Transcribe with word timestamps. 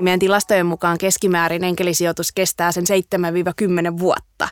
Meidän 0.00 0.20
tilastojen 0.20 0.66
mukaan 0.66 0.98
keskimäärin 0.98 1.64
enkelisijoitus 1.64 2.32
kestää 2.32 2.72
sen 2.72 2.84
7-10 3.94 3.98
vuotta. 3.98 4.48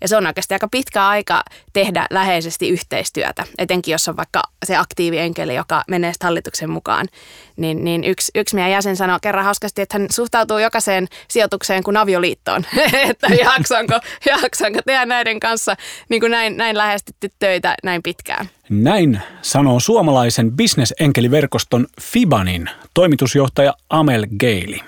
Ja 0.00 0.08
se 0.08 0.16
on 0.16 0.26
oikeasti 0.26 0.54
aika 0.54 0.68
pitkä 0.68 1.08
aika 1.08 1.42
tehdä 1.72 2.06
läheisesti 2.10 2.68
yhteistyötä, 2.68 3.44
etenkin 3.58 3.92
jos 3.92 4.08
on 4.08 4.16
vaikka 4.16 4.42
se 4.66 4.76
aktiivienkeli, 4.76 5.54
joka 5.54 5.84
menee 5.88 6.12
hallituksen 6.22 6.70
mukaan. 6.70 7.08
Niin, 7.56 7.84
niin 7.84 8.04
yksi, 8.04 8.32
yksi 8.34 8.54
meidän 8.54 8.70
jäsen 8.70 8.96
sanoi 8.96 9.18
kerran 9.22 9.44
hauskasti, 9.44 9.82
että 9.82 9.98
hän 9.98 10.06
suhtautuu 10.10 10.58
jokaiseen 10.58 11.08
sijoitukseen 11.28 11.82
kuin 11.82 11.96
avioliittoon. 11.96 12.64
että 13.10 13.26
jaksanko, 13.26 14.00
jaksanko 14.26 14.80
tehdä 14.86 15.06
näiden 15.06 15.40
kanssa 15.40 15.76
niin 16.08 16.20
kuin 16.20 16.30
näin, 16.30 16.56
näin 16.56 16.78
lähestytty 16.78 17.30
töitä 17.38 17.74
näin 17.84 18.02
pitkään. 18.02 18.48
Näin 18.68 19.20
sanoo 19.42 19.80
suomalaisen 19.80 20.52
bisnesenkeliverkoston 20.52 21.86
Fibanin 22.00 22.70
toimitusjohtaja 22.94 23.74
Amel 23.90 24.26
Geili. 24.38 24.80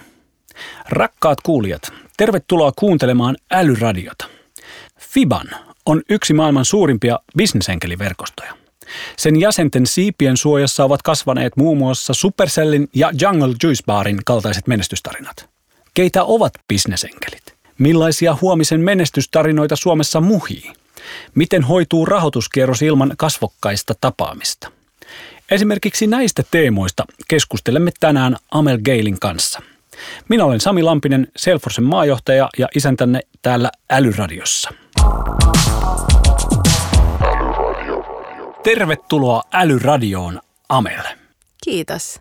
Rakkaat 0.88 1.38
kuulijat, 1.42 1.92
tervetuloa 2.16 2.72
kuuntelemaan 2.76 3.36
Älyradiota. 3.50 4.41
Fiban 5.12 5.46
on 5.86 6.02
yksi 6.08 6.34
maailman 6.34 6.64
suurimpia 6.64 7.18
bisnesenkeliverkostoja. 7.36 8.54
Sen 9.16 9.40
jäsenten 9.40 9.86
siipien 9.86 10.36
suojassa 10.36 10.84
ovat 10.84 11.02
kasvaneet 11.02 11.56
muun 11.56 11.78
muassa 11.78 12.14
Supercellin 12.14 12.88
ja 12.94 13.12
Jungle 13.20 13.54
Juice 13.62 13.82
Barin 13.86 14.20
kaltaiset 14.24 14.66
menestystarinat. 14.66 15.48
Keitä 15.94 16.24
ovat 16.24 16.52
bisnesenkelit? 16.68 17.42
Millaisia 17.78 18.36
huomisen 18.40 18.80
menestystarinoita 18.80 19.76
Suomessa 19.76 20.20
muhii? 20.20 20.72
Miten 21.34 21.62
hoituu 21.62 22.06
rahoituskierros 22.06 22.82
ilman 22.82 23.14
kasvokkaista 23.16 23.94
tapaamista? 24.00 24.70
Esimerkiksi 25.50 26.06
näistä 26.06 26.42
teemoista 26.50 27.04
keskustelemme 27.28 27.90
tänään 28.00 28.36
Amel 28.50 28.78
Gailin 28.84 29.20
kanssa. 29.20 29.62
Minä 30.28 30.44
olen 30.44 30.60
Sami 30.60 30.82
Lampinen, 30.82 31.28
Selforsen 31.36 31.84
maajohtaja 31.84 32.50
ja 32.58 32.68
isäntänne 32.74 33.20
täällä 33.42 33.70
Älyradiossa. 33.90 34.81
Tervetuloa 38.62 39.42
Älyradioon, 39.52 40.40
Amel. 40.68 41.02
Kiitos. 41.64 42.20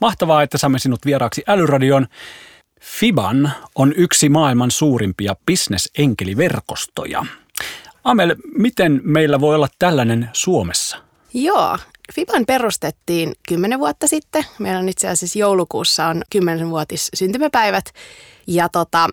Mahtavaa, 0.00 0.42
että 0.42 0.58
saamme 0.58 0.78
sinut 0.78 1.06
vieraaksi 1.06 1.42
Älyradioon. 1.46 2.06
Fiban 2.80 3.52
on 3.74 3.92
yksi 3.96 4.28
maailman 4.28 4.70
suurimpia 4.70 5.36
bisnesenkeliverkostoja. 5.46 7.26
Amel, 8.04 8.36
miten 8.58 9.00
meillä 9.04 9.40
voi 9.40 9.54
olla 9.54 9.68
tällainen 9.78 10.30
Suomessa? 10.32 10.98
Joo, 11.34 11.78
Fiban 12.14 12.46
perustettiin 12.46 13.32
kymmenen 13.48 13.78
vuotta 13.78 14.06
sitten. 14.06 14.44
Meillä 14.58 14.78
on 14.78 14.88
itse 14.88 15.08
asiassa 15.08 15.38
joulukuussa 15.38 16.06
on 16.06 16.22
kymmenenvuotis 16.30 17.08
syntymäpäivät. 17.14 17.84
Ja 18.46 18.68
tota, 18.68 19.08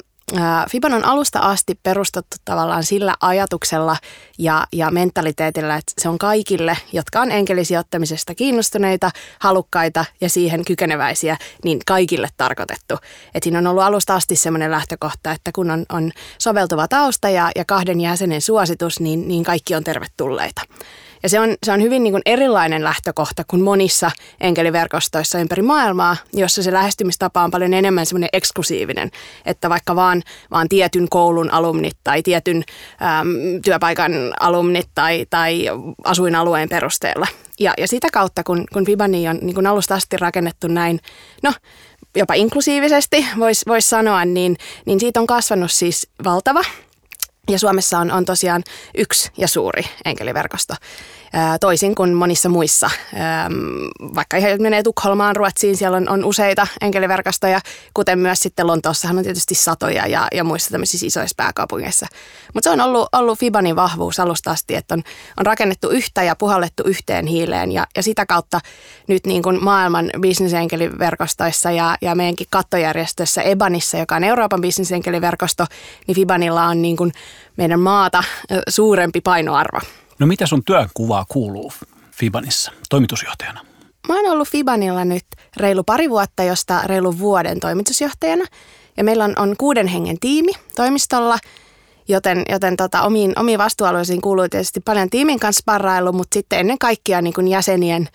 Fiban 0.69 0.93
on 0.93 1.05
alusta 1.05 1.39
asti 1.39 1.79
perustettu 1.83 2.37
tavallaan 2.45 2.83
sillä 2.83 3.15
ajatuksella 3.21 3.97
ja, 4.37 4.67
ja 4.71 4.91
mentaliteetillä, 4.91 5.75
että 5.75 5.93
se 6.01 6.09
on 6.09 6.17
kaikille, 6.17 6.77
jotka 6.93 7.21
on 7.21 7.31
enkelisijoittamisesta 7.31 8.35
kiinnostuneita, 8.35 9.11
halukkaita 9.39 10.05
ja 10.21 10.29
siihen 10.29 10.65
kykeneväisiä, 10.65 11.37
niin 11.63 11.79
kaikille 11.87 12.29
tarkoitettu. 12.37 12.97
Et 13.35 13.43
siinä 13.43 13.59
on 13.59 13.67
ollut 13.67 13.83
alusta 13.83 14.15
asti 14.15 14.35
sellainen 14.35 14.71
lähtökohta, 14.71 15.31
että 15.31 15.51
kun 15.55 15.71
on, 15.71 15.85
on 15.89 16.11
soveltuva 16.37 16.87
tausta 16.87 17.29
ja, 17.29 17.51
ja 17.55 17.65
kahden 17.65 18.01
jäsenen 18.01 18.41
suositus, 18.41 18.99
niin, 18.99 19.27
niin 19.27 19.43
kaikki 19.43 19.75
on 19.75 19.83
tervetulleita. 19.83 20.61
Ja 21.23 21.29
se 21.29 21.39
on, 21.39 21.55
se 21.63 21.71
on 21.71 21.81
hyvin 21.81 22.03
niin 22.03 22.13
kuin 22.13 22.21
erilainen 22.25 22.83
lähtökohta 22.83 23.43
kuin 23.47 23.61
monissa 23.61 24.11
enkeliverkostoissa 24.41 25.39
ympäri 25.39 25.61
maailmaa, 25.61 26.17
jossa 26.33 26.63
se 26.63 26.73
lähestymistapa 26.73 27.43
on 27.43 27.51
paljon 27.51 27.73
enemmän 27.73 28.05
semmoinen 28.05 28.29
eksklusiivinen, 28.33 29.11
että 29.45 29.69
vaikka 29.69 29.95
vaan, 29.95 30.23
vaan 30.51 30.69
tietyn 30.69 31.09
koulun 31.09 31.51
alumnit 31.51 31.97
tai 32.03 32.23
tietyn 32.23 32.63
äm, 33.01 33.61
työpaikan 33.65 34.11
alumnit 34.39 34.89
tai, 34.95 35.25
tai 35.29 35.65
asuinalueen 36.03 36.69
perusteella. 36.69 37.27
Ja, 37.59 37.73
ja 37.77 37.87
sitä 37.87 38.07
kautta, 38.13 38.43
kun, 38.43 38.65
kun 38.73 38.85
Fibani 38.85 39.27
on 39.27 39.39
niin 39.41 39.55
kuin 39.55 39.67
alusta 39.67 39.95
asti 39.95 40.17
rakennettu 40.17 40.67
näin, 40.67 40.99
no 41.43 41.53
jopa 42.15 42.33
inklusiivisesti 42.33 43.25
voisi 43.39 43.65
vois 43.67 43.89
sanoa, 43.89 44.25
niin, 44.25 44.57
niin 44.85 44.99
siitä 44.99 45.19
on 45.19 45.27
kasvanut 45.27 45.71
siis 45.71 46.07
valtava 46.23 46.61
ja 47.49 47.59
Suomessa 47.59 47.99
on, 47.99 48.11
on 48.11 48.25
tosiaan 48.25 48.63
yksi 48.97 49.31
ja 49.37 49.47
suuri 49.47 49.83
enkeliverkosto 50.05 50.73
toisin 51.59 51.95
kuin 51.95 52.13
monissa 52.13 52.49
muissa. 52.49 52.89
Vaikka 54.15 54.37
ihan 54.37 54.61
menee 54.61 54.83
Tukholmaan, 54.83 55.35
Ruotsiin, 55.35 55.77
siellä 55.77 55.97
on, 55.97 56.09
on 56.09 56.25
useita 56.25 56.67
enkeliverkostoja, 56.81 57.59
kuten 57.93 58.19
myös 58.19 58.39
sitten 58.39 58.67
Lontoossahan 58.67 59.17
on 59.17 59.23
tietysti 59.23 59.55
satoja 59.55 60.07
ja, 60.07 60.27
ja 60.33 60.43
muissa 60.43 60.71
tämmöisissä 60.71 61.05
isoissa 61.05 61.33
pääkaupungeissa. 61.37 62.07
Mutta 62.53 62.69
se 62.69 62.73
on 62.73 62.81
ollut, 62.81 63.09
ollut 63.11 63.39
Fibanin 63.39 63.75
vahvuus 63.75 64.19
alusta 64.19 64.51
asti, 64.51 64.75
että 64.75 64.95
on, 64.95 65.03
on 65.39 65.45
rakennettu 65.45 65.89
yhtä 65.89 66.23
ja 66.23 66.35
puhallettu 66.35 66.83
yhteen 66.85 67.27
hiileen 67.27 67.71
ja, 67.71 67.87
ja 67.95 68.03
sitä 68.03 68.25
kautta 68.25 68.59
nyt 69.07 69.25
niin 69.25 69.43
kuin 69.43 69.63
maailman 69.63 70.09
bisnesenkeliverkostoissa 70.19 71.71
ja, 71.71 71.97
ja 72.01 72.15
meidänkin 72.15 72.47
kattojärjestössä 72.49 73.41
EBANissa, 73.41 73.97
joka 73.97 74.15
on 74.15 74.23
Euroopan 74.23 74.61
bisnesenkeliverkosto, 74.61 75.65
niin 76.07 76.15
Fibanilla 76.15 76.63
on 76.63 76.81
niin 76.81 76.97
kuin 76.97 77.11
meidän 77.57 77.79
maata 77.79 78.23
suurempi 78.69 79.21
painoarvo. 79.21 79.79
No 80.23 80.27
mitä 80.27 80.47
sun 80.47 80.63
työnkuvaa 80.63 81.25
kuuluu 81.27 81.71
Fibanissa 82.11 82.71
toimitusjohtajana? 82.89 83.59
Mä 84.07 84.15
oon 84.15 84.31
ollut 84.31 84.47
Fibanilla 84.47 85.05
nyt 85.05 85.25
reilu 85.57 85.83
pari 85.83 86.09
vuotta, 86.09 86.43
josta 86.43 86.81
reilu 86.85 87.19
vuoden 87.19 87.59
toimitusjohtajana. 87.59 88.45
Ja 88.97 89.03
meillä 89.03 89.23
on, 89.23 89.33
on 89.37 89.55
kuuden 89.57 89.87
hengen 89.87 90.19
tiimi 90.19 90.51
toimistolla, 90.75 91.37
joten, 92.07 92.43
joten 92.49 92.77
tota, 92.77 93.01
omiin, 93.01 93.39
omiin 93.39 93.59
vastuualueisiin 93.59 94.21
kuuluu 94.21 94.49
tietysti 94.49 94.79
paljon 94.79 95.09
tiimin 95.09 95.39
kanssa 95.39 95.59
sparrailu, 95.59 96.11
mutta 96.11 96.33
sitten 96.33 96.59
ennen 96.59 96.79
kaikkea 96.79 97.21
niin 97.21 97.33
kuin 97.33 97.47
jäsenien 97.47 98.09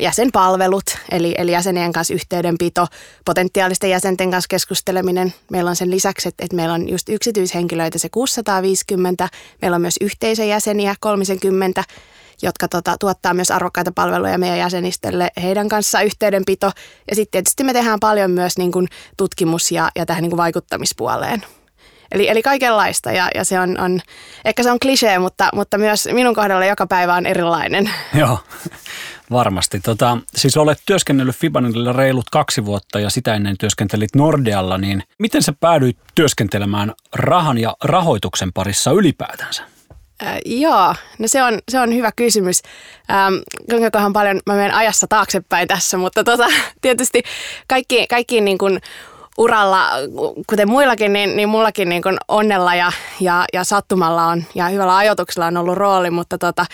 jäsenpalvelut, 0.00 0.84
eli, 1.10 1.34
eli 1.38 1.52
jäsenien 1.52 1.92
kanssa 1.92 2.14
yhteydenpito, 2.14 2.86
potentiaalisten 3.24 3.90
jäsenten 3.90 4.30
kanssa 4.30 4.48
keskusteleminen. 4.48 5.34
Meillä 5.50 5.70
on 5.70 5.76
sen 5.76 5.90
lisäksi, 5.90 6.28
että, 6.28 6.44
että 6.44 6.56
meillä 6.56 6.74
on 6.74 6.88
just 6.88 7.08
yksityishenkilöitä 7.08 7.98
se 7.98 8.08
650, 8.08 9.28
meillä 9.62 9.74
on 9.74 9.80
myös 9.80 9.96
yhteisöjäseniä 10.00 10.94
30, 11.00 11.84
jotka 12.42 12.68
tota, 12.68 12.96
tuottaa 13.00 13.34
myös 13.34 13.50
arvokkaita 13.50 13.92
palveluja 13.94 14.38
meidän 14.38 14.58
jäsenistölle, 14.58 15.30
heidän 15.42 15.68
kanssa 15.68 16.00
yhteydenpito. 16.00 16.66
Ja 17.10 17.16
sitten 17.16 17.30
tietysti 17.30 17.64
me 17.64 17.72
tehdään 17.72 18.00
paljon 18.00 18.30
myös 18.30 18.58
niin 18.58 18.72
kuin 18.72 18.88
tutkimus- 19.16 19.72
ja, 19.72 19.90
ja 19.96 20.06
tähän 20.06 20.22
niin 20.22 20.30
kuin 20.30 20.38
vaikuttamispuoleen. 20.38 21.44
Eli, 22.12 22.28
eli 22.28 22.42
kaikenlaista 22.42 23.12
ja, 23.12 23.28
ja 23.34 23.44
se 23.44 23.60
on, 23.60 23.80
on, 23.80 24.00
ehkä 24.44 24.62
se 24.62 24.70
on 24.70 24.78
klisee, 24.80 25.18
mutta, 25.18 25.48
mutta 25.54 25.78
myös 25.78 26.08
minun 26.12 26.34
kohdalla 26.34 26.66
joka 26.66 26.86
päivä 26.86 27.14
on 27.14 27.26
erilainen. 27.26 27.90
Joo, 28.14 28.38
varmasti. 29.32 29.80
Tota, 29.80 30.18
siis 30.34 30.56
olet 30.56 30.78
työskennellyt 30.86 31.36
Fibanilla 31.36 31.92
reilut 31.92 32.30
kaksi 32.30 32.64
vuotta 32.64 33.00
ja 33.00 33.10
sitä 33.10 33.34
ennen 33.34 33.58
työskentelit 33.58 34.14
Nordealla, 34.16 34.78
niin 34.78 35.02
miten 35.18 35.42
sä 35.42 35.52
päädyit 35.60 35.98
työskentelemään 36.14 36.92
rahan 37.14 37.58
ja 37.58 37.76
rahoituksen 37.84 38.52
parissa 38.52 38.90
ylipäätänsä? 38.90 39.62
Äh, 40.22 40.38
joo, 40.46 40.94
no 41.18 41.28
se 41.28 41.42
on, 41.42 41.58
se 41.68 41.80
on 41.80 41.94
hyvä 41.94 42.12
kysymys. 42.16 42.62
Ähm, 43.10 43.34
kuinka 43.70 44.10
paljon 44.12 44.40
mä 44.46 44.54
menen 44.54 44.74
ajassa 44.74 45.06
taaksepäin 45.06 45.68
tässä, 45.68 45.96
mutta 45.96 46.24
tota, 46.24 46.46
tietysti 46.82 47.22
kaikki, 47.68 48.06
kaikki 48.06 48.40
niin 48.40 48.58
kuin 48.58 48.80
uralla, 49.38 49.90
kuten 50.46 50.68
muillakin, 50.68 51.12
niin, 51.12 51.36
niin 51.36 51.48
mullakin 51.48 51.88
niin 51.88 52.02
kuin 52.02 52.16
onnella 52.28 52.74
ja, 52.74 52.92
ja, 53.20 53.44
ja 53.52 53.64
sattumalla 53.64 54.26
on 54.26 54.44
ja 54.54 54.68
hyvällä 54.68 54.96
ajoituksella 54.96 55.46
on 55.46 55.56
ollut 55.56 55.76
rooli, 55.76 56.10
mutta 56.10 56.38
tota, 56.38 56.66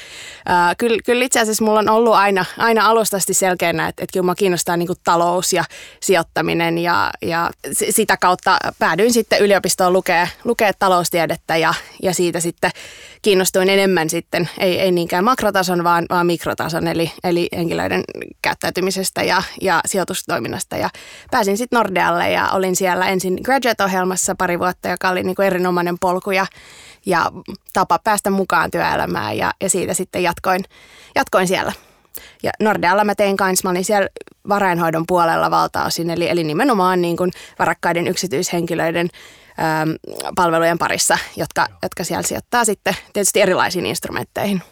ää, 0.47 0.75
kyllä, 0.75 0.99
kyllä 1.05 1.25
itse 1.25 1.41
asiassa 1.41 1.65
mulla 1.65 1.79
on 1.79 1.89
ollut 1.89 2.15
aina, 2.15 2.45
aina 2.59 2.87
alustasti 2.87 3.35
selkeänä, 3.35 3.89
että, 3.89 4.05
että 4.05 4.13
kyllä 4.13 4.25
mua 4.25 4.35
kiinnostaa 4.35 4.77
niin 4.77 4.87
kuin 4.87 4.99
talous 5.05 5.53
ja 5.53 5.65
sijoittaminen 6.01 6.79
ja, 6.79 7.11
ja 7.23 7.51
sitä 7.73 8.17
kautta 8.17 8.57
päädyin 8.79 9.13
sitten 9.13 9.41
yliopistoon 9.41 9.93
lukea 10.45 10.73
taloustiedettä 10.79 11.57
ja, 11.57 11.75
ja 12.03 12.15
siitä 12.15 12.41
sitten 12.41 12.71
kiinnostuin 13.23 13.69
enemmän 13.69 14.11
sitten, 14.11 14.49
ei, 14.59 14.81
ei 14.81 14.93
niinkään 14.93 15.25
makrotason, 15.25 15.85
vaan, 15.85 16.07
vaan 16.11 16.27
mikrotason, 16.27 16.89
eli, 16.89 17.13
eli 17.25 17.49
henkilöiden 17.57 18.03
käyttäytymisestä 18.43 19.23
ja, 19.23 19.43
ja 19.61 19.81
sijoitustoiminnasta 19.87 20.77
ja 20.77 20.91
pääsin 21.31 21.59
sitten 21.59 21.77
Nordealle 21.77 22.31
ja 22.31 22.49
olin 22.51 22.77
siellä 22.77 23.07
ensin 23.07 23.39
graduate-ohjelmassa 23.43 24.35
pari 24.35 24.59
vuotta, 24.59 24.89
joka 24.89 25.09
oli 25.09 25.23
niin 25.23 25.37
kuin 25.37 25.47
erinomainen 25.47 25.99
polku 26.01 26.31
ja, 26.31 26.47
ja 27.07 27.33
tapa 27.73 27.99
päästä 28.05 28.31
mukaan 28.31 28.71
työelämään 28.71 29.37
ja, 29.37 29.53
ja 29.61 29.71
siitä 29.71 29.95
sitten 29.95 30.23
jatkoin, 30.23 30.65
jatkoin 31.15 31.49
siellä. 31.49 31.73
Ja 32.43 32.51
Nordealla 32.61 33.05
mä 33.05 33.15
tein 33.15 33.37
kanssa, 33.37 33.69
mä 33.69 33.71
olin 33.71 33.85
siellä 33.85 34.09
varainhoidon 34.49 35.05
puolella 35.07 35.51
valtaosin, 35.51 36.11
eli, 36.11 36.29
eli 36.29 36.45
nimenomaan 36.45 37.01
niin 37.01 37.17
kuin 37.17 37.31
varakkaiden 37.59 38.09
yksityishenkilöiden 38.09 39.09
palvelujen 40.35 40.79
parissa, 40.79 41.19
jotka, 41.37 41.67
jotka 41.83 42.05
siellä 42.05 42.23
sijoittaa 42.23 42.65
sitten 42.65 42.97
tietysti 43.13 43.41
erilaisiin 43.41 43.87
instrumentteihin. 43.87 44.63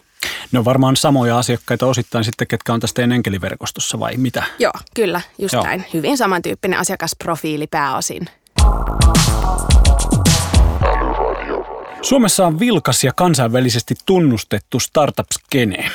No 0.51 0.65
varmaan 0.65 0.95
samoja 0.95 1.37
asiakkaita 1.37 1.85
osittain 1.85 2.23
sitten, 2.23 2.47
ketkä 2.47 2.73
on 2.73 2.79
tästä 2.79 2.95
teidän 2.95 3.11
enkeliverkostossa 3.11 3.99
vai 3.99 4.17
mitä? 4.17 4.43
Joo, 4.59 4.71
kyllä, 4.95 5.21
just 5.39 5.53
Joo. 5.53 5.63
näin. 5.63 5.85
Hyvin 5.93 6.17
samantyyppinen 6.17 6.79
asiakasprofiili 6.79 7.67
pääosin. 7.67 8.29
Suomessa 12.01 12.47
on 12.47 12.59
vilkas 12.59 13.03
ja 13.03 13.13
kansainvälisesti 13.13 13.95
tunnustettu 14.05 14.79
startup-skene. 14.79 15.89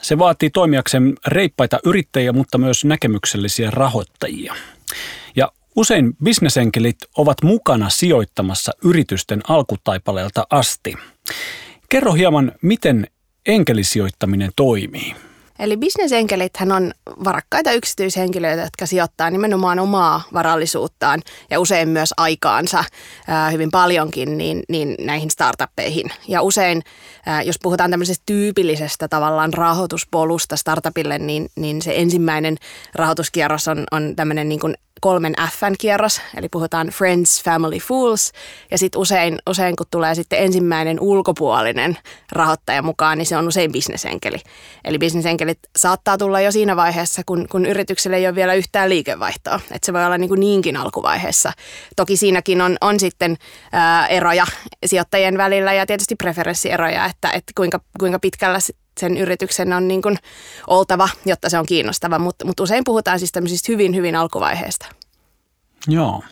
Se 0.00 0.18
vaatii 0.18 0.50
toimijakseen 0.50 1.14
reippaita 1.26 1.78
yrittäjiä, 1.84 2.32
mutta 2.32 2.58
myös 2.58 2.84
näkemyksellisiä 2.84 3.70
rahoittajia. 3.70 4.54
Ja 5.36 5.52
usein 5.78 6.16
bisnesenkelit 6.24 6.96
ovat 7.16 7.42
mukana 7.42 7.90
sijoittamassa 7.90 8.72
yritysten 8.84 9.40
alkutaipaleelta 9.48 10.46
asti. 10.50 10.94
Kerro 11.88 12.12
hieman, 12.12 12.52
miten 12.62 13.06
enkelisijoittaminen 13.46 14.50
toimii. 14.56 15.14
Eli 15.58 15.76
bisnesenkelithän 15.76 16.72
on 16.72 16.92
varakkaita 17.24 17.72
yksityishenkilöitä, 17.72 18.62
jotka 18.62 18.86
sijoittaa 18.86 19.30
nimenomaan 19.30 19.78
omaa 19.78 20.22
varallisuuttaan 20.32 21.22
ja 21.50 21.60
usein 21.60 21.88
myös 21.88 22.14
aikaansa 22.16 22.84
hyvin 23.52 23.70
paljonkin 23.70 24.38
niin, 24.38 24.62
niin 24.68 24.94
näihin 25.00 25.30
startuppeihin. 25.30 26.10
Ja 26.28 26.42
usein, 26.42 26.82
jos 27.44 27.56
puhutaan 27.62 27.90
tämmöisestä 27.90 28.22
tyypillisestä 28.26 29.08
tavallaan 29.08 29.54
rahoituspolusta 29.54 30.56
startupille, 30.56 31.18
niin, 31.18 31.48
niin 31.56 31.82
se 31.82 31.92
ensimmäinen 31.96 32.56
rahoituskierros 32.94 33.68
on, 33.68 33.84
on 33.90 34.16
tämmöinen 34.16 34.48
niin 34.48 34.60
kuin 34.60 34.74
kolmen 35.00 35.34
Fn 35.52 35.74
kierros, 35.78 36.20
eli 36.36 36.48
puhutaan 36.48 36.88
Friends, 36.88 37.42
Family, 37.42 37.78
Fools. 37.78 38.32
Ja 38.70 38.78
sitten 38.78 39.00
usein, 39.00 39.38
usein, 39.50 39.76
kun 39.76 39.86
tulee 39.90 40.14
sitten 40.14 40.38
ensimmäinen 40.38 41.00
ulkopuolinen 41.00 41.98
rahoittaja 42.32 42.82
mukaan, 42.82 43.18
niin 43.18 43.26
se 43.26 43.36
on 43.36 43.48
usein 43.48 43.72
bisnesenkeli. 43.72 44.38
Eli 44.84 44.98
bisnesenkelit 45.48 45.58
saattaa 45.76 46.18
tulla 46.18 46.40
jo 46.40 46.52
siinä 46.52 46.76
vaiheessa, 46.76 47.22
kun, 47.26 47.46
kun 47.50 47.66
yritykselle 47.66 48.16
ei 48.16 48.26
ole 48.26 48.34
vielä 48.34 48.54
yhtään 48.54 48.88
liikevaihtoa. 48.88 49.60
Että 49.70 49.86
se 49.86 49.92
voi 49.92 50.04
olla 50.04 50.18
niin 50.18 50.28
kuin 50.28 50.40
niinkin 50.40 50.76
alkuvaiheessa. 50.76 51.52
Toki 51.96 52.16
siinäkin 52.16 52.60
on, 52.60 52.76
on 52.80 53.00
sitten 53.00 53.36
ää, 53.72 54.06
eroja 54.06 54.46
sijoittajien 54.86 55.38
välillä 55.38 55.72
ja 55.72 55.86
tietysti 55.86 56.16
preferenssieroja, 56.16 57.06
että, 57.06 57.30
että 57.30 57.52
kuinka, 57.56 57.80
kuinka 58.00 58.18
pitkällä 58.18 58.58
sen 59.00 59.16
yrityksen 59.16 59.72
on 59.72 59.88
niin 59.88 60.02
kuin 60.02 60.18
oltava, 60.66 61.08
jotta 61.24 61.48
se 61.48 61.58
on 61.58 61.66
kiinnostava, 61.66 62.18
mutta, 62.18 62.44
mutta 62.44 62.62
usein 62.62 62.84
puhutaan 62.84 63.18
siis 63.18 63.32
tämmöisistä 63.32 63.72
hyvin, 63.72 63.94
hyvin 63.94 64.16
alkuvaiheesta. 64.16 64.86
Joo. 65.88 66.22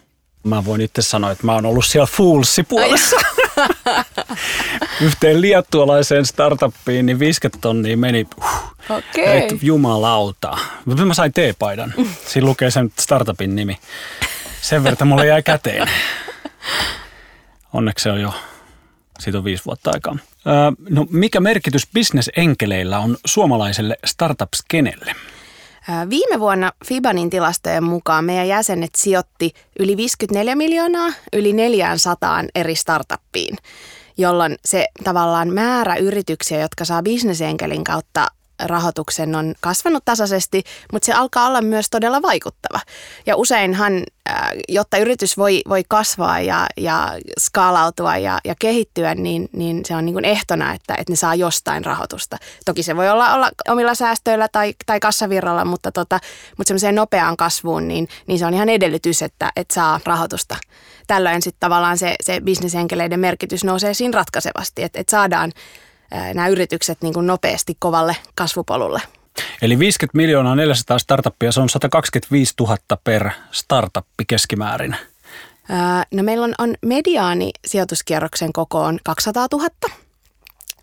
Mä 0.44 0.64
voin 0.64 0.80
itse 0.80 1.02
sanoa, 1.02 1.30
että 1.30 1.46
mä 1.46 1.54
oon 1.54 1.66
ollut 1.66 1.84
siellä 1.86 2.06
Foolsi-puolessa. 2.06 3.16
Yhteen 5.06 5.40
liettualaiseen 5.40 6.26
startuppiin, 6.26 7.06
niin 7.06 7.18
50 7.18 7.58
tonnia 7.60 7.96
meni. 7.96 8.26
Uh, 8.38 8.65
Okei. 8.90 9.46
Okay. 9.46 9.58
Jumalauta. 9.62 10.58
Mä 11.04 11.14
sain 11.14 11.32
T-paidan. 11.32 11.94
Siinä 12.26 12.46
lukee 12.46 12.70
sen 12.70 12.92
startupin 12.98 13.56
nimi. 13.56 13.78
Sen 14.62 14.84
verran 14.84 15.08
mulle 15.08 15.26
jäi 15.26 15.42
käteen. 15.42 15.88
Onneksi 17.72 18.02
se 18.02 18.10
on 18.10 18.20
jo, 18.20 18.34
siitä 19.18 19.38
on 19.38 19.44
viisi 19.44 19.64
vuotta 19.64 19.90
aikaa. 19.94 20.16
No, 20.88 21.06
mikä 21.10 21.40
merkitys 21.40 21.88
bisnesenkeleillä 21.94 22.98
on 22.98 23.16
suomalaiselle 23.24 23.98
startup-skenelle? 24.06 25.14
Viime 26.10 26.40
vuonna 26.40 26.72
Fibanin 26.86 27.30
tilastojen 27.30 27.84
mukaan 27.84 28.24
meidän 28.24 28.48
jäsenet 28.48 28.94
sijoitti 28.94 29.52
yli 29.78 29.96
54 29.96 30.56
miljoonaa 30.56 31.12
yli 31.32 31.52
400 31.52 32.44
eri 32.54 32.74
startuppiin, 32.74 33.56
jolloin 34.16 34.56
se 34.64 34.86
tavallaan 35.04 35.48
määrä 35.48 35.96
yrityksiä, 35.96 36.60
jotka 36.60 36.84
saa 36.84 37.02
bisnesenkelin 37.02 37.84
kautta 37.84 38.26
rahoituksen 38.64 39.34
on 39.34 39.54
kasvanut 39.60 40.04
tasaisesti, 40.04 40.62
mutta 40.92 41.06
se 41.06 41.12
alkaa 41.12 41.46
olla 41.46 41.60
myös 41.60 41.90
todella 41.90 42.22
vaikuttava. 42.22 42.80
Ja 43.26 43.36
useinhan, 43.36 44.02
äh, 44.30 44.50
jotta 44.68 44.98
yritys 44.98 45.38
voi, 45.38 45.62
voi 45.68 45.82
kasvaa 45.88 46.40
ja, 46.40 46.66
ja 46.76 47.12
skaalautua 47.40 48.16
ja, 48.16 48.38
ja 48.44 48.54
kehittyä, 48.58 49.14
niin, 49.14 49.48
niin 49.52 49.84
se 49.84 49.96
on 49.96 50.04
niin 50.04 50.14
kuin 50.14 50.24
ehtona, 50.24 50.74
että, 50.74 50.94
että 50.94 51.12
ne 51.12 51.16
saa 51.16 51.34
jostain 51.34 51.84
rahoitusta. 51.84 52.36
Toki 52.64 52.82
se 52.82 52.96
voi 52.96 53.08
olla, 53.08 53.34
olla 53.34 53.50
omilla 53.68 53.94
säästöillä 53.94 54.48
tai, 54.52 54.74
tai 54.86 55.00
kassavirralla, 55.00 55.64
mutta, 55.64 55.92
tota, 55.92 56.20
mutta 56.56 56.68
semmoiseen 56.68 56.94
nopeaan 56.94 57.36
kasvuun, 57.36 57.88
niin, 57.88 58.08
niin 58.26 58.38
se 58.38 58.46
on 58.46 58.54
ihan 58.54 58.68
edellytys, 58.68 59.22
että, 59.22 59.52
että 59.56 59.74
saa 59.74 60.00
rahoitusta. 60.04 60.56
Tällöin 61.06 61.42
sitten 61.42 61.60
tavallaan 61.60 61.98
se, 61.98 62.14
se 62.20 62.40
bisnesenkeleiden 62.40 63.20
merkitys 63.20 63.64
nousee 63.64 63.94
siinä 63.94 64.16
ratkaisevasti, 64.16 64.82
että, 64.82 65.00
että 65.00 65.10
saadaan 65.10 65.52
nämä 66.34 66.48
yritykset 66.48 67.02
niin 67.02 67.14
kuin 67.14 67.26
nopeasti 67.26 67.76
kovalle 67.78 68.16
kasvupolulle. 68.34 69.00
Eli 69.62 69.78
50 69.78 70.16
miljoonaa 70.16 70.54
400 70.54 70.98
startuppia, 70.98 71.52
se 71.52 71.60
on 71.60 71.68
125 71.68 72.54
000 72.60 72.76
per 73.04 73.30
startuppi 73.50 74.24
keskimäärin. 74.26 74.96
no 76.14 76.22
meillä 76.22 76.44
on, 76.44 76.54
on 76.58 76.74
mediaani 76.82 77.50
sijoituskierroksen 77.66 78.52
koko 78.52 78.80
on 78.82 78.98
200 79.04 79.46
000 79.52 79.68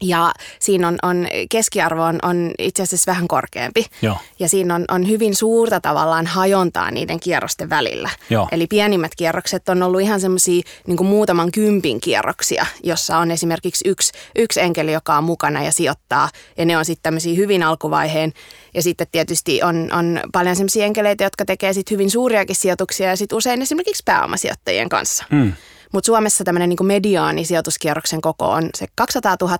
ja 0.03 0.31
siinä 0.59 0.87
on, 0.87 0.97
on 1.03 1.27
keskiarvo 1.49 2.03
on, 2.03 2.19
on 2.23 2.51
itse 2.59 2.83
asiassa 2.83 3.11
vähän 3.11 3.27
korkeampi. 3.27 3.85
Joo. 4.01 4.17
Ja 4.39 4.49
siinä 4.49 4.75
on, 4.75 4.85
on 4.91 5.09
hyvin 5.09 5.35
suurta 5.35 5.81
tavallaan 5.81 6.27
hajontaa 6.27 6.91
niiden 6.91 7.19
kierrosten 7.19 7.69
välillä. 7.69 8.09
Joo. 8.29 8.47
Eli 8.51 8.67
pienimmät 8.67 9.11
kierrokset 9.17 9.69
on 9.69 9.83
ollut 9.83 10.01
ihan 10.01 10.21
semmoisia 10.21 10.61
niin 10.87 11.05
muutaman 11.05 11.51
kympin 11.51 12.01
kierroksia, 12.01 12.65
jossa 12.83 13.17
on 13.17 13.31
esimerkiksi 13.31 13.89
yksi, 13.89 14.13
yksi 14.35 14.61
enkeli, 14.61 14.93
joka 14.93 15.17
on 15.17 15.23
mukana 15.23 15.63
ja 15.63 15.71
sijoittaa. 15.71 16.29
Ja 16.57 16.65
ne 16.65 16.77
on 16.77 16.85
sitten 16.85 17.03
tämmöisiä 17.03 17.35
hyvin 17.35 17.63
alkuvaiheen. 17.63 18.33
Ja 18.73 18.81
sitten 18.81 19.07
tietysti 19.11 19.63
on, 19.63 19.89
on 19.93 20.19
paljon 20.31 20.55
semmoisia 20.55 20.85
enkeleitä, 20.85 21.23
jotka 21.23 21.45
tekee 21.45 21.73
sitten 21.73 21.95
hyvin 21.95 22.11
suuriakin 22.11 22.55
sijoituksia 22.55 23.09
ja 23.09 23.15
sitten 23.15 23.37
usein 23.37 23.61
esimerkiksi 23.61 24.03
pääomasijoittajien 24.05 24.89
kanssa. 24.89 25.25
Hmm. 25.29 25.53
Mutta 25.93 26.05
Suomessa 26.05 26.43
tämmöinen 26.43 26.69
niin 26.69 26.85
mediaani 26.85 27.45
sijoituskierroksen 27.45 28.21
koko 28.21 28.51
on 28.51 28.69
se 28.75 28.85
200 28.95 29.35
000 29.41 29.57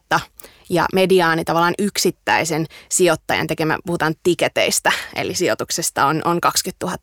ja 0.70 0.86
mediaani 0.94 1.44
tavallaan 1.44 1.74
yksittäisen 1.80 2.66
sijoittajan 2.90 3.48
tekemä, 3.48 3.78
puhutaan 3.86 4.16
tiketeistä, 4.24 4.92
eli 5.16 5.36
sijoituksesta 5.36 6.06
on, 6.06 6.22
on 6.26 6.42
20 6.42 6.86
000. 6.86 6.98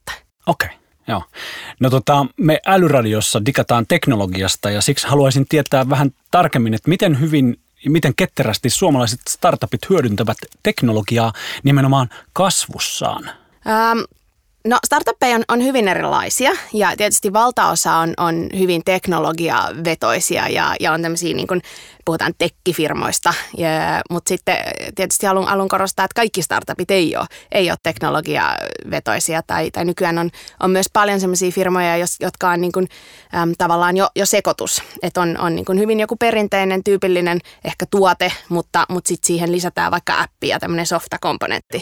Okei. 0.47 0.67
Okay. 0.67 0.81
Joo. 1.07 1.23
No 1.79 1.89
tota, 1.89 2.25
me 2.37 2.59
älyradiossa 2.65 3.45
digataan 3.45 3.87
teknologiasta 3.87 4.69
ja 4.69 4.81
siksi 4.81 5.07
haluaisin 5.07 5.45
tietää 5.49 5.89
vähän 5.89 6.11
tarkemmin, 6.31 6.73
että 6.73 6.89
miten 6.89 7.19
hyvin 7.19 7.59
ja 7.85 7.91
miten 7.91 8.15
ketterästi 8.15 8.69
suomalaiset 8.69 9.19
startupit 9.29 9.89
hyödyntävät 9.89 10.37
teknologiaa 10.63 11.33
nimenomaan 11.63 12.09
kasvussaan. 12.33 13.29
Ähm, 13.67 13.99
No 14.65 14.77
startuppeja 14.85 15.35
on, 15.35 15.43
on 15.47 15.63
hyvin 15.63 15.87
erilaisia 15.87 16.51
ja 16.73 16.97
tietysti 16.97 17.33
valtaosa 17.33 17.93
on, 17.93 18.13
on 18.17 18.49
hyvin 18.59 18.81
teknologiavetoisia 18.85 20.47
ja, 20.47 20.75
ja 20.79 20.91
on 20.93 21.01
tämmöisiä 21.01 21.35
niin 21.35 21.47
kuin 21.47 21.61
puhutaan 22.05 22.33
tekkifirmoista, 22.37 23.33
mutta 24.09 24.29
sitten 24.29 24.57
tietysti 24.95 25.25
haluan, 25.25 25.47
haluan 25.47 25.67
korostaa, 25.67 26.05
että 26.05 26.15
kaikki 26.15 26.41
startupit 26.41 26.91
ei 26.91 27.15
ole, 27.15 27.25
ei 27.51 27.69
ole 27.71 27.77
teknologiavetoisia 27.83 29.41
tai, 29.47 29.71
tai 29.71 29.85
nykyään 29.85 30.17
on, 30.17 30.29
on 30.59 30.71
myös 30.71 30.87
paljon 30.93 31.19
sellaisia 31.19 31.51
firmoja, 31.51 31.97
jotka 32.19 32.49
on 32.49 32.61
niin 32.61 32.71
kuin, 32.71 32.87
äm, 33.35 33.53
tavallaan 33.57 33.97
jo, 33.97 34.09
jo 34.15 34.25
sekoitus, 34.25 34.83
että 35.03 35.21
on, 35.21 35.37
on 35.39 35.55
niin 35.55 35.65
kuin 35.65 35.79
hyvin 35.79 35.99
joku 35.99 36.15
perinteinen, 36.15 36.83
tyypillinen 36.83 37.39
ehkä 37.65 37.85
tuote, 37.91 38.31
mutta, 38.49 38.85
mutta 38.89 39.07
sitten 39.07 39.27
siihen 39.27 39.51
lisätään 39.51 39.91
vaikka 39.91 40.21
appi 40.21 40.47
ja 40.47 40.59
tämmöinen 40.59 40.85
softa-komponentti. 40.85 41.81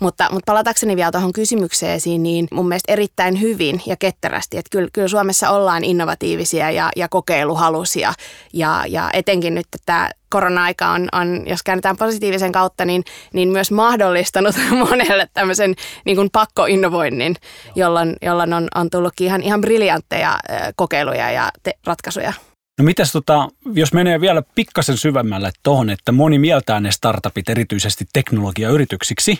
Mutta, 0.00 0.28
mutta 0.32 0.52
palatakseni 0.52 0.96
vielä 0.96 1.10
tuohon 1.10 1.32
kysymykseesi, 1.32 2.18
niin 2.18 2.48
mun 2.52 2.68
mielestä 2.68 2.92
erittäin 2.92 3.40
hyvin 3.40 3.82
ja 3.86 3.96
ketterästi, 3.96 4.58
että 4.58 4.70
kyllä, 4.70 4.88
kyllä 4.92 5.08
Suomessa 5.08 5.50
ollaan 5.50 5.84
innovatiivisia 5.84 6.70
ja, 6.70 6.90
ja 6.96 7.08
kokeiluhalusia. 7.08 8.14
Ja, 8.52 8.84
ja 8.88 9.10
etenkin 9.12 9.59
nyt 9.60 9.82
tämä 9.86 10.10
korona-aika 10.28 10.88
on, 10.88 11.08
on, 11.12 11.42
jos 11.46 11.62
käännetään 11.62 11.96
positiivisen 11.96 12.52
kautta, 12.52 12.84
niin, 12.84 13.04
niin 13.32 13.48
myös 13.48 13.70
mahdollistanut 13.70 14.54
monelle 14.88 15.28
tämmöisen 15.34 15.74
niin 16.04 16.16
kuin 16.16 16.30
pakkoinnovoinnin, 16.30 17.36
jolloin, 17.74 18.16
jolloin 18.22 18.52
on, 18.52 18.68
on 18.74 18.90
tullutkin 18.90 19.26
ihan, 19.26 19.42
ihan 19.42 19.60
briljantteja 19.60 20.38
kokeiluja 20.76 21.30
ja 21.30 21.50
te- 21.62 21.78
ratkaisuja. 21.86 22.32
No 22.78 22.84
mitäs 22.84 23.12
tota, 23.12 23.48
jos 23.74 23.92
menee 23.92 24.20
vielä 24.20 24.42
pikkasen 24.54 24.96
syvemmälle 24.96 25.50
tuohon, 25.62 25.90
että 25.90 26.12
moni 26.12 26.38
mieltää 26.38 26.80
ne 26.80 26.92
startupit 26.92 27.48
erityisesti 27.48 28.04
teknologiayrityksiksi, 28.12 29.38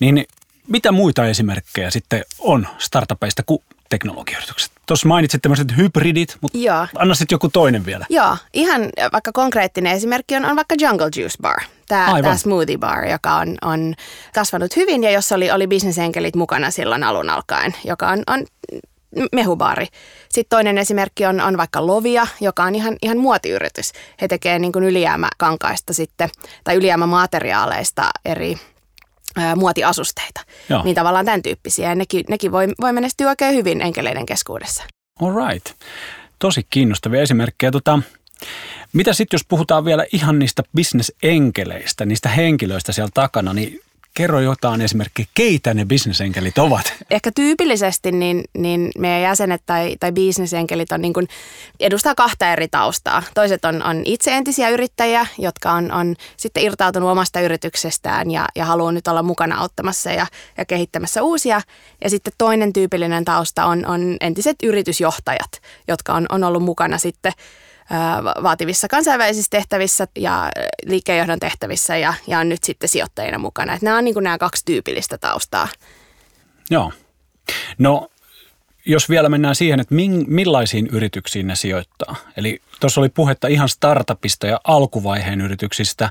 niin 0.00 0.24
mitä 0.68 0.92
muita 0.92 1.26
esimerkkejä 1.26 1.90
sitten 1.90 2.24
on 2.38 2.66
startupeista 2.78 3.42
kuin 3.42 3.62
teknologiayritykset? 3.90 4.72
Tuossa 4.86 5.08
mainitsit 5.08 5.42
tämmöiset 5.42 5.76
hybridit, 5.76 6.36
mutta 6.40 6.58
Joo. 6.58 6.86
anna 6.98 7.14
sitten 7.14 7.34
joku 7.34 7.48
toinen 7.48 7.86
vielä. 7.86 8.06
Joo, 8.08 8.36
ihan 8.54 8.82
vaikka 9.12 9.32
konkreettinen 9.32 9.92
esimerkki 9.92 10.36
on, 10.36 10.44
on 10.44 10.56
vaikka 10.56 10.74
Jungle 10.80 11.08
Juice 11.16 11.38
Bar. 11.42 11.60
Tämä, 11.88 12.22
tämä 12.22 12.36
smoothie 12.36 12.78
bar, 12.78 13.04
joka 13.04 13.34
on, 13.34 13.56
on 13.62 13.94
kasvanut 14.34 14.76
hyvin 14.76 15.02
ja 15.02 15.10
jossa 15.10 15.34
oli, 15.34 15.50
oli 15.50 15.66
bisnesenkelit 15.66 16.36
mukana 16.36 16.70
silloin 16.70 17.04
alun 17.04 17.30
alkaen, 17.30 17.74
joka 17.84 18.08
on, 18.08 18.22
on 18.26 18.46
mehubaari. 19.32 19.86
Sitten 20.28 20.56
toinen 20.56 20.78
esimerkki 20.78 21.26
on, 21.26 21.40
on 21.40 21.56
vaikka 21.56 21.86
Lovia, 21.86 22.26
joka 22.40 22.64
on 22.64 22.74
ihan, 22.74 22.96
ihan 23.02 23.18
muotiyritys. 23.18 23.92
He 24.20 24.28
tekevät 24.28 24.60
niin 24.60 24.84
ylijäämäkankaista 24.84 25.92
sitten, 25.92 26.30
tai 26.64 26.76
ylijäämämateriaaleista 26.76 28.10
eri 28.24 28.56
ää, 29.36 29.56
muotiasusteita. 29.56 30.40
Joo. 30.68 30.82
Niin 30.84 30.94
tavallaan 30.94 31.24
tämän 31.24 31.42
tyyppisiä. 31.42 31.88
Ja 31.88 31.94
nekin, 31.94 32.24
nekin 32.28 32.52
voi, 32.52 32.68
voi 32.80 32.92
menestyä 32.92 33.28
oikein 33.28 33.54
hyvin 33.54 33.80
enkeleiden 33.80 34.26
keskuudessa. 34.26 34.84
All 35.20 35.48
right. 35.48 35.66
Tosi 36.38 36.66
kiinnostavia 36.70 37.22
esimerkkejä. 37.22 37.70
Tota, 37.70 37.98
mitä 38.92 39.12
sitten, 39.12 39.34
jos 39.34 39.46
puhutaan 39.48 39.84
vielä 39.84 40.06
ihan 40.12 40.38
niistä 40.38 40.62
bisnesenkeleistä, 40.76 42.06
niistä 42.06 42.28
henkilöistä 42.28 42.92
siellä 42.92 43.10
takana, 43.14 43.52
niin 43.52 43.80
Kerro 44.20 44.40
jotain 44.40 44.80
esimerkkiä, 44.80 45.24
keitä 45.34 45.74
ne 45.74 45.84
bisnesenkelit 45.84 46.58
ovat? 46.58 46.94
Ehkä 47.10 47.30
tyypillisesti 47.34 48.12
niin, 48.12 48.44
niin 48.58 48.90
meidän 48.98 49.22
jäsenet 49.22 49.62
tai, 49.66 49.96
tai 50.00 50.12
bisnesenkelit 50.12 50.92
on 50.92 51.00
niin 51.00 51.12
kuin, 51.12 51.28
edustaa 51.80 52.14
kahta 52.14 52.52
eri 52.52 52.68
taustaa. 52.68 53.22
Toiset 53.34 53.64
on, 53.64 53.82
on 53.82 54.02
itse 54.04 54.36
entisiä 54.36 54.68
yrittäjiä, 54.68 55.26
jotka 55.38 55.72
on, 55.72 55.92
on 55.92 56.16
sitten 56.36 56.62
irtautunut 56.62 57.10
omasta 57.10 57.40
yrityksestään 57.40 58.30
ja, 58.30 58.46
ja 58.56 58.64
haluaa 58.64 58.92
nyt 58.92 59.08
olla 59.08 59.22
mukana 59.22 59.60
auttamassa 59.60 60.10
ja, 60.10 60.26
ja 60.58 60.64
kehittämässä 60.64 61.22
uusia. 61.22 61.60
Ja 62.04 62.10
sitten 62.10 62.32
toinen 62.38 62.72
tyypillinen 62.72 63.24
tausta 63.24 63.64
on, 63.64 63.86
on 63.86 64.16
entiset 64.20 64.56
yritysjohtajat, 64.62 65.50
jotka 65.88 66.14
on, 66.14 66.26
on 66.28 66.44
ollut 66.44 66.62
mukana 66.62 66.98
sitten– 66.98 67.32
vaativissa 68.42 68.88
kansainvälisissä 68.88 69.50
tehtävissä 69.50 70.06
ja 70.18 70.50
liikkeenjohdon 70.86 71.40
tehtävissä 71.40 71.96
ja, 71.96 72.14
ja 72.26 72.38
on 72.38 72.48
nyt 72.48 72.64
sitten 72.64 72.88
sijoittajina 72.88 73.38
mukana. 73.38 73.72
Että 73.72 73.86
nämä 73.86 73.98
on 73.98 74.04
niin 74.04 74.14
kuin 74.14 74.24
nämä 74.24 74.38
kaksi 74.38 74.64
tyypillistä 74.64 75.18
taustaa. 75.18 75.68
Joo. 76.70 76.92
No 77.78 78.08
jos 78.86 79.08
vielä 79.08 79.28
mennään 79.28 79.54
siihen, 79.54 79.80
että 79.80 79.94
millaisiin 80.26 80.86
yrityksiin 80.86 81.46
ne 81.46 81.56
sijoittaa. 81.56 82.16
Eli 82.36 82.62
tuossa 82.80 83.00
oli 83.00 83.08
puhetta 83.08 83.48
ihan 83.48 83.68
startupista 83.68 84.46
ja 84.46 84.60
alkuvaiheen 84.64 85.40
yrityksistä. 85.40 86.10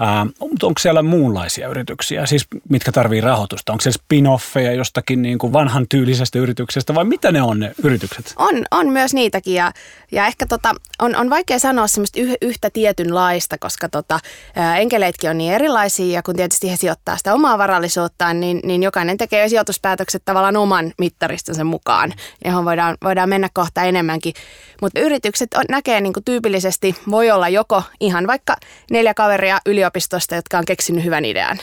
Ää, 0.00 0.26
mutta 0.40 0.66
onko 0.66 0.78
siellä 0.78 1.02
muunlaisia 1.02 1.68
yrityksiä, 1.68 2.26
siis 2.26 2.46
mitkä 2.68 2.92
tarvii 2.92 3.20
rahoitusta? 3.20 3.72
Onko 3.72 3.82
se 3.82 3.90
spin-offeja 3.90 4.72
jostakin 4.72 5.22
niin 5.22 5.38
kuin 5.38 5.52
vanhan 5.52 5.86
tyylisestä 5.88 6.38
yrityksestä 6.38 6.94
vai 6.94 7.04
mitä 7.04 7.32
ne 7.32 7.42
on 7.42 7.60
ne 7.60 7.72
yritykset? 7.84 8.34
On, 8.36 8.64
on 8.70 8.88
myös 8.88 9.14
niitäkin 9.14 9.54
ja, 9.54 9.72
ja 10.12 10.26
ehkä 10.26 10.46
tota, 10.46 10.74
on, 10.98 11.16
on 11.16 11.30
vaikea 11.30 11.58
sanoa 11.58 11.86
semmoista 11.86 12.20
yh, 12.20 12.34
yhtä 12.42 12.70
tietynlaista, 12.70 13.58
koska 13.58 13.88
tota, 13.88 14.20
ää, 14.56 14.76
enkeleitkin 14.76 15.30
on 15.30 15.38
niin 15.38 15.52
erilaisia 15.52 16.14
ja 16.14 16.22
kun 16.22 16.36
tietysti 16.36 16.70
he 16.70 16.76
sijoittaa 16.76 17.16
sitä 17.16 17.34
omaa 17.34 17.58
varallisuuttaan, 17.58 18.40
niin, 18.40 18.60
niin 18.64 18.82
jokainen 18.82 19.16
tekee 19.16 19.48
sijoituspäätökset 19.48 20.22
tavallaan 20.24 20.56
oman 20.56 20.92
mittaristonsa 20.98 21.64
mukaan, 21.64 22.12
johon 22.44 22.64
voidaan, 22.64 22.96
voidaan 23.04 23.28
mennä 23.28 23.48
kohta 23.52 23.82
enemmänkin. 23.82 24.34
Mutta 24.82 25.00
yritykset 25.00 25.54
on, 25.54 25.64
näkee 25.68 26.00
niin 26.00 26.12
kuin 26.12 26.24
tyypillisesti, 26.24 26.96
voi 27.10 27.30
olla 27.30 27.48
joko 27.48 27.82
ihan 28.00 28.26
vaikka 28.26 28.56
neljä 28.90 29.14
kaveria 29.14 29.58
yliopistosta, 29.86 30.34
jotka 30.34 30.58
on 30.58 30.64
keksinyt 30.64 31.04
hyvän 31.04 31.24
idean. 31.24 31.58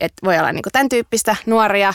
Et 0.00 0.12
voi 0.24 0.38
olla 0.38 0.52
niin 0.52 0.62
kuin 0.62 0.72
tämän 0.72 0.88
tyyppistä 0.88 1.36
nuoria, 1.46 1.92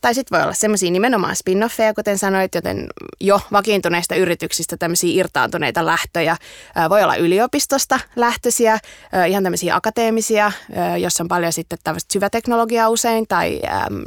tai 0.00 0.14
sitten 0.14 0.38
voi 0.38 0.42
olla 0.44 0.54
semmoisia 0.54 0.90
nimenomaan 0.90 1.36
spin-offeja, 1.36 1.94
kuten 1.94 2.18
sanoit, 2.18 2.54
joten 2.54 2.86
jo 3.20 3.40
vakiintuneista 3.52 4.14
yrityksistä 4.14 4.76
tämmöisiä 4.76 5.20
irtaantuneita 5.20 5.86
lähtöjä. 5.86 6.36
Voi 6.88 7.02
olla 7.02 7.16
yliopistosta 7.16 8.00
lähtöisiä, 8.16 8.78
ihan 9.28 9.42
tämmöisiä 9.42 9.76
akateemisia, 9.76 10.52
jossa 11.00 11.24
on 11.24 11.28
paljon 11.28 11.52
sitten 11.52 11.78
tämmöistä 11.84 12.12
syväteknologiaa 12.12 12.88
usein, 12.88 13.26
tai 13.28 13.60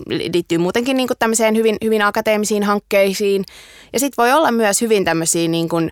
liittyy 0.10 0.58
muutenkin 0.58 0.98
niin 0.98 1.08
kuin 1.08 1.18
tämmöiseen 1.20 1.56
hyvin, 1.56 1.78
hyvin 1.84 2.02
akateemisiin 2.02 2.64
hankkeisiin. 2.64 3.46
Ja 3.94 4.00
sitten 4.00 4.24
voi 4.24 4.34
olla 4.34 4.52
myös 4.52 4.82
hyvin 4.82 5.06
tämmöisiä, 5.06 5.48
niin 5.48 5.70
kuin, 5.70 5.92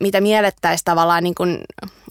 mitä 0.00 0.20
miellettäisiin 0.20 0.84
tavallaan 0.84 1.24
niin 1.24 1.34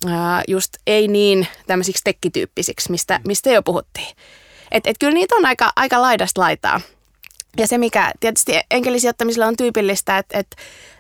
kuin, 0.04 0.44
just 0.48 0.78
ei 0.88 1.08
niin 1.08 1.48
tämmöisiksi 1.68 2.04
tekkityyppisiksi, 2.04 2.92
mistä, 2.92 3.20
mistä 3.28 3.50
jo 3.50 3.64
puhuttiin. 3.64 4.16
Että 4.72 4.90
et 4.90 4.98
kyllä 5.00 5.14
niitä 5.14 5.36
on 5.36 5.46
aika, 5.46 5.72
aika 5.76 6.02
laidasta 6.02 6.42
laitaa. 6.42 6.82
Ja 7.58 7.68
se, 7.68 7.78
mikä 7.78 8.12
tietysti 8.20 8.60
enkelisijoittamisella 8.72 9.48
on 9.48 9.56
tyypillistä, 9.56 10.18
että, 10.18 10.38
että 10.38 10.56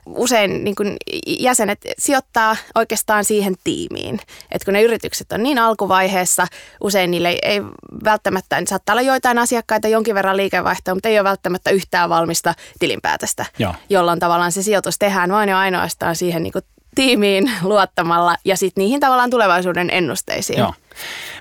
usein 0.05 0.63
niin 0.63 0.75
kuin 0.75 0.97
jäsenet 1.39 1.79
sijoittaa 1.97 2.55
oikeastaan 2.75 3.25
siihen 3.25 3.55
tiimiin. 3.63 4.19
Että 4.51 4.65
kun 4.65 4.73
ne 4.73 4.83
yritykset 4.83 5.31
on 5.31 5.43
niin 5.43 5.59
alkuvaiheessa, 5.59 6.47
usein 6.83 7.11
niille 7.11 7.29
ei, 7.29 7.39
ei 7.41 7.61
välttämättä, 8.03 8.59
niin 8.59 8.67
saattaa 8.67 8.93
olla 8.93 9.01
joitain 9.01 9.37
asiakkaita, 9.37 9.87
jonkin 9.87 10.15
verran 10.15 10.37
liikevaihtoa, 10.37 10.93
mutta 10.95 11.09
ei 11.09 11.19
ole 11.19 11.23
välttämättä 11.23 11.69
yhtään 11.69 12.09
valmista 12.09 12.53
tilinpäätöstä, 12.79 13.45
Joo. 13.59 13.75
jolloin 13.89 14.19
tavallaan 14.19 14.51
se 14.51 14.63
sijoitus 14.63 14.99
tehdään 14.99 15.31
vain 15.31 15.49
ja 15.49 15.59
ainoastaan 15.59 16.15
siihen 16.15 16.43
niin 16.43 16.53
kuin 16.53 16.65
tiimiin 16.95 17.51
luottamalla 17.61 18.35
ja 18.45 18.57
sitten 18.57 18.81
niihin 18.81 18.99
tavallaan 18.99 19.29
tulevaisuuden 19.29 19.89
ennusteisiin. 19.89 20.59
Joo. 20.59 20.73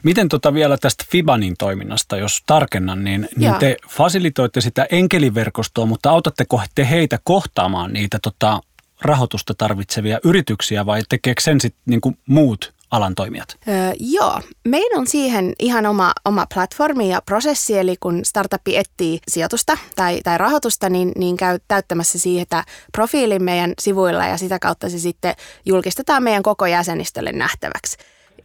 Miten 0.02 0.28
tota 0.28 0.54
vielä 0.54 0.76
tästä 0.78 1.04
Fibanin 1.10 1.54
toiminnasta, 1.58 2.16
jos 2.16 2.42
tarkennan, 2.46 3.04
niin, 3.04 3.28
niin 3.36 3.54
te 3.54 3.76
fasilitoitte 3.88 4.60
sitä 4.60 4.86
enkeliverkostoa, 4.90 5.86
mutta 5.86 6.10
autatteko 6.10 6.62
te 6.74 6.90
heitä 6.90 7.18
kohtaamaan 7.24 7.92
niitä 7.92 8.18
tota, 8.22 8.60
rahoitusta 9.00 9.54
tarvitsevia 9.54 10.18
yrityksiä 10.24 10.86
vai 10.86 11.02
tekeekö 11.08 11.42
sen 11.42 11.60
sitten 11.60 11.82
niin 11.86 12.18
muut 12.26 12.74
alan 12.94 13.14
toimijat? 13.14 13.48
Öö, 13.68 13.74
joo, 14.00 14.40
meillä 14.64 15.00
on 15.00 15.06
siihen 15.06 15.52
ihan 15.58 15.86
oma, 15.86 16.12
oma 16.24 16.46
platformi 16.54 17.08
ja 17.08 17.22
prosessi, 17.26 17.78
eli 17.78 17.96
kun 18.00 18.24
startupi 18.24 18.76
etsii 18.76 19.20
sijoitusta 19.28 19.78
tai, 19.96 20.20
tai 20.24 20.38
rahoitusta, 20.38 20.90
niin, 20.90 21.12
niin 21.16 21.36
käy 21.36 21.58
täyttämässä 21.68 22.18
siihen 22.18 22.46
profiilin 22.92 23.42
meidän 23.42 23.72
sivuilla 23.78 24.26
ja 24.26 24.36
sitä 24.36 24.58
kautta 24.58 24.88
se 24.88 24.98
sitten 24.98 25.34
julkistetaan 25.66 26.22
meidän 26.22 26.42
koko 26.42 26.66
jäsenistölle 26.66 27.32
nähtäväksi. 27.32 27.96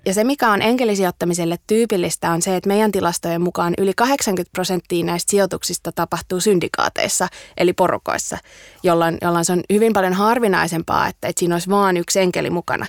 Ja 0.06 0.14
se, 0.14 0.24
mikä 0.24 0.52
on 0.52 0.62
enkelisijoittamiselle 0.62 1.58
tyypillistä, 1.68 2.32
on 2.32 2.42
se, 2.42 2.56
että 2.56 2.68
meidän 2.68 2.92
tilastojen 2.92 3.42
mukaan 3.42 3.74
yli 3.78 3.94
80 3.96 4.52
prosenttia 4.52 5.06
näistä 5.06 5.32
sijoituksista 5.32 5.92
tapahtuu 5.92 6.40
syndikaateissa, 6.40 7.28
eli 7.58 7.74
porukoissa, 7.74 8.38
jolloin, 8.84 9.18
jolloin 9.22 9.46
se 9.46 9.54
on 9.54 9.62
hyvin 9.74 9.94
paljon 9.94 10.14
harvinaisempaa, 10.14 11.08
että, 11.08 11.28
että 11.28 11.40
siinä 11.40 11.56
olisi 11.56 11.70
vain 11.70 11.98
yksi 11.98 12.20
enkeli 12.20 12.50
mukana. 12.50 12.86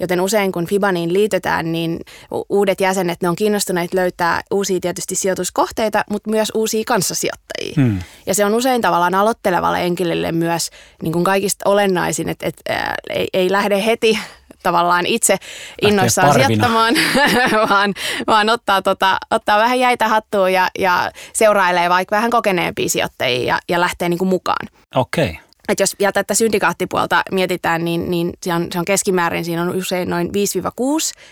Joten 0.00 0.20
usein 0.20 0.52
kun 0.52 0.66
Fibaniin 0.66 1.12
liitetään, 1.12 1.72
niin 1.72 2.00
uudet 2.48 2.80
jäsenet, 2.80 3.22
ne 3.22 3.28
on 3.28 3.36
kiinnostuneet 3.36 3.94
löytää 3.94 4.40
uusia 4.50 4.80
tietysti 4.80 5.14
sijoituskohteita, 5.14 6.04
mutta 6.10 6.30
myös 6.30 6.52
uusia 6.54 6.84
kanssasijoittajia. 6.86 7.74
Hmm. 7.76 7.98
Ja 8.26 8.34
se 8.34 8.44
on 8.44 8.54
usein 8.54 8.82
tavallaan 8.82 9.14
aloittelevalle 9.14 9.82
enkelille 9.82 10.32
myös 10.32 10.70
niin 11.02 11.12
kuin 11.12 11.24
kaikista 11.24 11.70
olennaisin, 11.70 12.28
että, 12.28 12.46
että 12.46 12.94
ei, 13.10 13.28
ei 13.32 13.52
lähde 13.52 13.84
heti 13.84 14.18
tavallaan 14.64 15.06
itse 15.06 15.36
innoissaan 15.82 16.34
sijoittamaan, 16.34 16.94
vaan, 17.70 17.94
vaan 18.26 18.48
ottaa, 18.48 18.82
tota, 18.82 19.18
ottaa 19.30 19.58
vähän 19.58 19.78
jäitä 19.78 20.08
hattuun 20.08 20.52
ja, 20.52 20.68
ja 20.78 21.10
seurailee 21.32 21.88
vaikka 21.88 22.16
vähän 22.16 22.30
kokeneempia 22.30 22.88
sijoittajia 22.88 23.46
ja, 23.46 23.58
ja 23.68 23.80
lähtee 23.80 24.08
niin 24.08 24.18
kuin 24.18 24.28
mukaan. 24.28 24.68
Okei. 24.94 25.30
Okay. 25.30 25.44
Et 25.68 25.80
jos 25.80 25.96
vielä 25.98 26.12
tätä 26.12 26.34
syndikaattipuolta 26.34 27.22
mietitään, 27.30 27.84
niin, 27.84 28.10
niin 28.10 28.32
se, 28.42 28.54
on, 28.54 28.66
se 28.72 28.78
on 28.78 28.84
keskimäärin, 28.84 29.44
siinä 29.44 29.62
on 29.62 29.76
usein 29.76 30.10
noin 30.10 30.28
5-6 30.28 30.30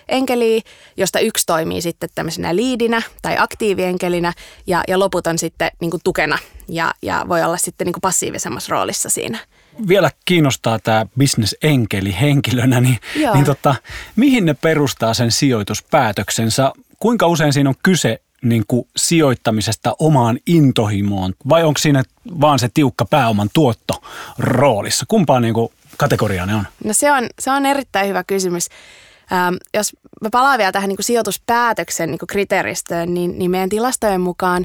enkeliä, 0.09 0.61
josta 0.97 1.21
yksi 1.21 1.47
toimii 1.47 1.83
sitten 1.83 2.09
tämmöisenä 2.15 2.57
liidinä 2.57 3.03
tai 3.23 3.37
aktiivienkelinä 3.39 4.33
ja, 4.67 4.83
ja 4.89 4.99
loput 4.99 5.27
on 5.27 5.39
sitten 5.39 5.71
niin 5.81 5.91
kuin 5.91 6.01
tukena 6.05 6.39
ja, 6.69 6.95
ja 7.03 7.25
voi 7.29 7.43
olla 7.43 7.57
sitten 7.57 7.85
niin 7.85 7.93
kuin 7.93 8.01
passiivisemmassa 8.01 8.71
roolissa 8.71 9.09
siinä 9.09 9.39
vielä 9.89 10.11
kiinnostaa 10.25 10.79
tämä 10.79 11.07
bisnesenkeli 11.19 12.17
henkilönä, 12.21 12.81
niin, 12.81 12.99
niin 13.35 13.45
tota, 13.45 13.75
mihin 14.17 14.45
ne 14.47 14.55
perustaa 14.55 15.15
sen 15.15 15.33
sijoituspäätöksensä? 15.33 16.73
Kuinka 16.99 17.27
usein 17.27 17.53
siinä 17.53 17.71
on 17.71 17.77
kyse 17.83 18.21
niin 18.43 18.65
kuin 18.69 18.89
sijoittamisesta 18.97 19.97
omaan 19.99 20.39
intohimoon 20.47 21.35
vai 21.49 21.65
onko 21.65 21.79
siinä 21.79 22.03
vaan 22.41 22.59
se 22.59 22.69
tiukka 22.75 23.05
pääoman 23.05 23.49
tuotto 23.55 24.03
roolissa? 24.39 25.07
Kumpaa 25.09 25.41
niin 25.41 25.55
kuin 25.55 25.73
kategoriaa 25.97 26.47
ne 26.47 26.55
on? 26.55 26.67
No 26.85 26.93
se 26.93 27.13
on, 27.13 27.29
se 27.39 27.51
on 27.51 27.67
erittäin 27.67 28.09
hyvä 28.09 28.25
kysymys. 28.25 28.69
Ähm, 29.33 29.55
jos 29.75 29.93
me 30.23 30.29
palaan 30.31 30.59
vielä 30.59 30.73
tähän 30.73 30.89
niin 30.89 30.97
kuin 30.97 31.05
sijoituspäätöksen 31.05 32.11
niin 32.11 32.19
kuin 32.19 32.27
kriteeristöön, 32.27 33.15
niin, 33.15 33.39
niin 33.39 33.51
meidän 33.51 33.69
tilastojen 33.69 34.21
mukaan 34.21 34.65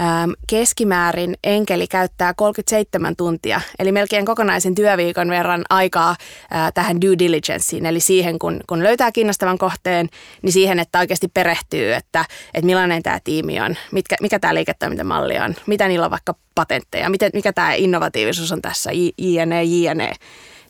ähm, 0.00 0.30
keskimäärin 0.46 1.36
enkeli 1.44 1.86
käyttää 1.86 2.34
37 2.34 3.16
tuntia, 3.16 3.60
eli 3.78 3.92
melkein 3.92 4.26
kokonaisen 4.26 4.74
työviikon 4.74 5.30
verran 5.30 5.64
aikaa 5.70 6.10
äh, 6.10 6.72
tähän 6.74 7.00
due 7.00 7.18
diligenceen, 7.18 7.86
eli 7.86 8.00
siihen, 8.00 8.38
kun, 8.38 8.60
kun 8.66 8.82
löytää 8.82 9.12
kiinnostavan 9.12 9.58
kohteen, 9.58 10.08
niin 10.42 10.52
siihen, 10.52 10.78
että 10.78 10.98
oikeasti 10.98 11.28
perehtyy, 11.28 11.92
että, 11.92 12.24
että 12.54 12.66
millainen 12.66 13.02
tämä 13.02 13.20
tiimi 13.24 13.60
on, 13.60 13.76
mitkä, 13.92 14.16
mikä 14.20 14.38
tämä 14.38 14.54
liiketoimintamalli 14.54 15.38
on, 15.38 15.54
mitä 15.66 15.88
niillä 15.88 16.04
on 16.04 16.10
vaikka 16.10 16.34
patentteja, 16.54 17.10
miten, 17.10 17.30
mikä 17.34 17.52
tämä 17.52 17.74
innovatiivisuus 17.74 18.52
on 18.52 18.62
tässä, 18.62 18.90
jne, 19.18 19.64
jne. 19.64 20.12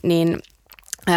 Niin 0.02 0.38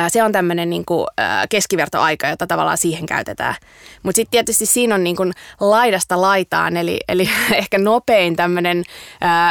se 0.07 0.23
on 0.23 0.31
tämmöinen 0.31 0.69
niin 0.69 0.85
kuin, 0.85 1.07
keskivertoaika, 1.49 2.27
jota 2.27 2.47
tavallaan 2.47 2.77
siihen 2.77 3.05
käytetään. 3.05 3.55
Mutta 4.03 4.15
sitten 4.15 4.31
tietysti 4.31 4.65
siinä 4.65 4.95
on 4.95 5.03
niin 5.03 5.15
kuin 5.15 5.33
laidasta 5.59 6.21
laitaan, 6.21 6.77
eli, 6.77 6.99
eli 7.07 7.29
ehkä 7.53 7.77
nopein 7.77 8.35
tämmöinen 8.35 8.83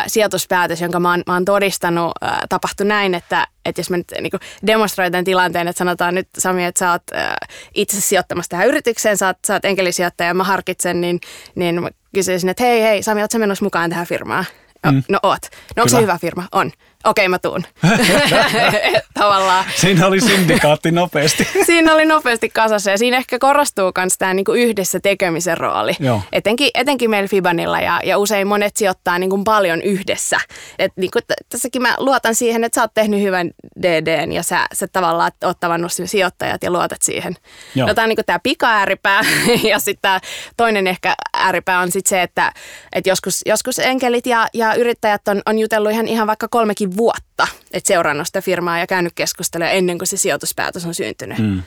sijoituspäätös, 0.07 0.81
jonka 0.81 1.01
mä 1.01 1.11
oon, 1.11 1.23
mä 1.27 1.33
oon 1.33 1.45
todistanut, 1.45 2.13
ää, 2.21 2.47
tapahtui 2.49 2.87
näin, 2.87 3.15
että, 3.15 3.47
että 3.65 3.81
jos 3.81 3.91
mä 3.91 3.97
nyt 3.97 4.13
niin 4.21 4.33
demonstroin 4.67 5.25
tilanteen, 5.25 5.69
että 5.69 5.79
sanotaan 5.79 6.15
nyt 6.15 6.29
Sami, 6.39 6.65
että 6.65 6.79
sä 6.79 6.91
oot 6.91 7.03
ää, 7.13 7.37
itse 7.75 8.01
sijoittamassa 8.01 8.51
tähän 8.51 8.69
yritykseen, 8.69 9.17
sä 9.17 9.27
oot, 9.27 9.39
sä 9.47 9.53
oot 9.53 9.65
enkelisijoittaja 9.65 10.29
ja 10.29 10.35
mä 10.35 10.45
harkitsen, 10.45 11.01
niin, 11.01 11.21
niin 11.55 11.83
mä 11.83 11.91
kysyisin, 12.15 12.51
että 12.51 12.63
hei, 12.63 12.83
hei 12.83 13.03
Sami, 13.03 13.23
oot 13.23 13.31
sä 13.31 13.39
menossa 13.39 13.65
mukaan 13.65 13.91
tähän 13.91 14.07
firmaan? 14.07 14.45
Mm. 14.93 15.03
No 15.09 15.19
oot. 15.23 15.43
No 15.77 15.83
onko 15.83 15.89
se 15.89 16.03
hyvä 16.03 16.19
firma? 16.19 16.49
On 16.53 16.73
okei 17.05 17.29
mä 17.29 17.39
tuun. 17.39 17.65
Tavallaan. 19.15 19.65
Siinä 19.77 20.07
oli 20.07 20.21
syndikaatti 20.21 20.91
nopeasti. 20.91 21.49
siinä 21.67 21.95
oli 21.95 22.05
nopeasti 22.05 22.49
kasassa 22.49 22.91
ja 22.91 22.99
siinä 22.99 23.17
ehkä 23.17 23.39
korostuu 23.39 23.93
myös 23.99 24.19
tämä 24.19 24.35
niinku 24.35 24.53
yhdessä 24.53 25.01
tekemisen 25.01 25.59
rooli. 25.59 25.93
Joo. 26.01 26.23
Etenkin, 26.33 26.71
etenkin 26.75 27.11
meillä 27.11 27.29
Fibanilla 27.29 27.81
ja, 27.81 28.01
ja 28.05 28.19
usein 28.19 28.47
monet 28.47 28.77
sijoittaa 28.77 29.19
niinku 29.19 29.45
paljon 29.45 29.83
yhdessä. 29.83 30.41
Et 30.79 30.93
niinku 30.97 31.19
tässäkin 31.49 31.83
mä 31.83 31.95
luotan 31.99 32.35
siihen, 32.35 32.65
että 32.65 32.75
sä 32.75 32.83
oot 32.83 32.95
tehnyt 32.95 33.21
hyvän 33.21 33.51
DDn 33.83 34.33
ja 34.33 34.43
sä, 34.43 34.67
sä 34.73 34.87
tavallaan 34.89 35.33
oot 35.45 35.61
tavannut 35.61 35.93
sijoittajat 36.05 36.63
ja 36.63 36.71
luotat 36.71 37.03
siihen. 37.03 37.37
Joo. 37.75 37.89
No, 37.89 37.95
tämä 37.95 38.05
on 38.05 38.09
niinku 38.09 38.23
tämä 38.27 38.39
pika-ääripää 38.39 39.21
ja 39.71 39.79
sitten 39.79 40.21
toinen 40.57 40.87
ehkä 40.87 41.15
ääripää 41.33 41.81
on 41.81 41.91
sitten 41.91 42.09
se, 42.09 42.23
että 42.23 42.53
et 42.93 43.07
joskus, 43.07 43.41
joskus 43.47 43.79
enkelit 43.79 44.27
ja, 44.27 44.47
ja 44.55 44.75
yrittäjät 44.75 45.29
on, 45.29 45.43
on 45.47 45.59
jutellut 45.59 45.93
ihan, 45.93 46.09
ihan 46.09 46.27
vaikka 46.27 46.49
kolmekin 46.49 46.94
vuotta, 46.97 47.47
että 47.73 47.89
seurannut 47.89 48.27
sitä 48.27 48.41
firmaa 48.41 48.79
ja 48.79 48.87
käynyt 48.87 49.13
keskustelemaan 49.15 49.77
ennen 49.77 49.99
kuin 49.99 50.09
se 50.09 50.17
sijoituspäätös 50.17 50.87
on 50.87 50.95
syntynyt. 50.95 51.39
Mm. 51.39 51.63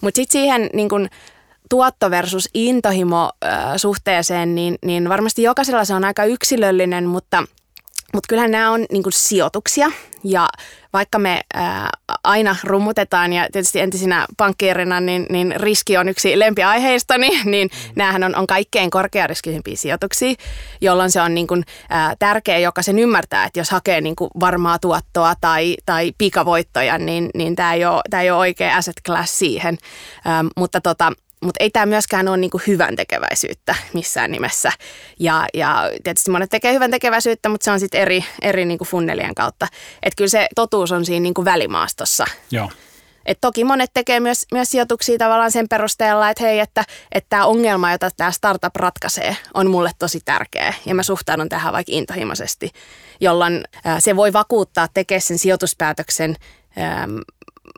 Mutta 0.00 0.16
sitten 0.16 0.32
siihen 0.32 0.70
niin 0.72 0.88
kun, 0.88 1.08
tuotto 1.70 2.10
versus 2.10 2.48
intohimo 2.54 3.30
äh, 3.44 3.76
suhteeseen, 3.76 4.54
niin, 4.54 4.78
niin 4.84 5.08
varmasti 5.08 5.42
jokaisella 5.42 5.84
se 5.84 5.94
on 5.94 6.04
aika 6.04 6.24
yksilöllinen, 6.24 7.04
mutta– 7.04 7.44
mutta 8.16 8.28
kyllähän 8.28 8.50
nämä 8.50 8.70
on 8.70 8.86
niin 8.92 9.02
sijoituksia 9.10 9.90
ja 10.24 10.48
vaikka 10.92 11.18
me 11.18 11.40
ää, 11.54 11.90
aina 12.24 12.56
rummutetaan 12.64 13.32
ja 13.32 13.46
tietysti 13.52 13.80
entisinä 13.80 14.26
pankkiirina, 14.36 15.00
niin, 15.00 15.26
niin 15.30 15.54
riski 15.56 15.96
on 15.96 16.08
yksi 16.08 16.38
lempiaiheistani, 16.38 17.28
niin 17.44 17.68
mm. 17.72 17.92
näähän 17.96 18.24
on, 18.24 18.36
on 18.36 18.46
kaikkein 18.46 18.90
korkeariskisimpiä 18.90 19.76
sijoituksia, 19.76 20.34
jolloin 20.80 21.10
se 21.10 21.20
on 21.20 21.34
niin 21.34 21.46
kuin, 21.46 21.64
ää, 21.88 22.14
tärkeä 22.18 22.58
jokaisen 22.58 22.98
ymmärtää, 22.98 23.44
että 23.44 23.60
jos 23.60 23.70
hakee 23.70 24.00
niin 24.00 24.16
kuin 24.16 24.30
varmaa 24.40 24.78
tuottoa 24.78 25.34
tai, 25.40 25.76
tai 25.86 26.12
pikavoittoja, 26.18 26.98
niin, 26.98 27.30
niin 27.34 27.56
tämä 27.56 27.74
ei, 27.74 27.84
ole, 27.84 28.20
ei 28.20 28.30
ole 28.30 28.38
oikea 28.38 28.76
asset 28.76 28.96
class 29.06 29.38
siihen. 29.38 29.78
Ää, 30.24 30.44
mutta 30.56 30.80
tota, 30.80 31.12
mutta 31.46 31.64
ei 31.64 31.70
tämä 31.70 31.86
myöskään 31.86 32.28
ole 32.28 32.36
niinku 32.36 32.60
hyvän 32.66 32.96
tekeväisyyttä 32.96 33.74
missään 33.92 34.30
nimessä. 34.30 34.72
Ja, 35.20 35.46
ja 35.54 35.90
tietysti 36.04 36.30
monet 36.30 36.50
tekee 36.50 36.72
hyvän 36.72 36.90
tekeväisyyttä, 36.90 37.48
mutta 37.48 37.64
se 37.64 37.70
on 37.70 37.80
sitten 37.80 38.00
eri, 38.00 38.24
eri 38.42 38.64
niinku 38.64 38.84
funnelien 38.84 39.34
kautta. 39.34 39.68
Että 40.02 40.16
kyllä 40.16 40.28
se 40.28 40.48
totuus 40.54 40.92
on 40.92 41.04
siinä 41.04 41.22
niinku 41.22 41.44
välimaastossa. 41.44 42.24
Joo. 42.50 42.70
Et 43.26 43.38
toki 43.40 43.64
monet 43.64 43.90
tekee 43.94 44.20
myös, 44.20 44.46
myös 44.52 44.70
sijoituksia 44.70 45.18
tavallaan 45.18 45.52
sen 45.52 45.68
perusteella, 45.68 46.30
että 46.30 46.44
hei, 46.44 46.60
että 46.60 46.84
tämä 47.28 47.46
ongelma, 47.46 47.92
jota 47.92 48.10
tämä 48.16 48.30
startup 48.30 48.76
ratkaisee, 48.76 49.36
on 49.54 49.70
mulle 49.70 49.90
tosi 49.98 50.20
tärkeä. 50.24 50.74
Ja 50.86 50.94
mä 50.94 51.02
suhtaudun 51.02 51.48
tähän 51.48 51.72
vaikka 51.72 51.92
intohimoisesti, 51.92 52.70
jolloin 53.20 53.64
se 53.98 54.16
voi 54.16 54.32
vakuuttaa 54.32 54.88
tekee 54.94 55.20
sen 55.20 55.38
sijoituspäätöksen 55.38 56.36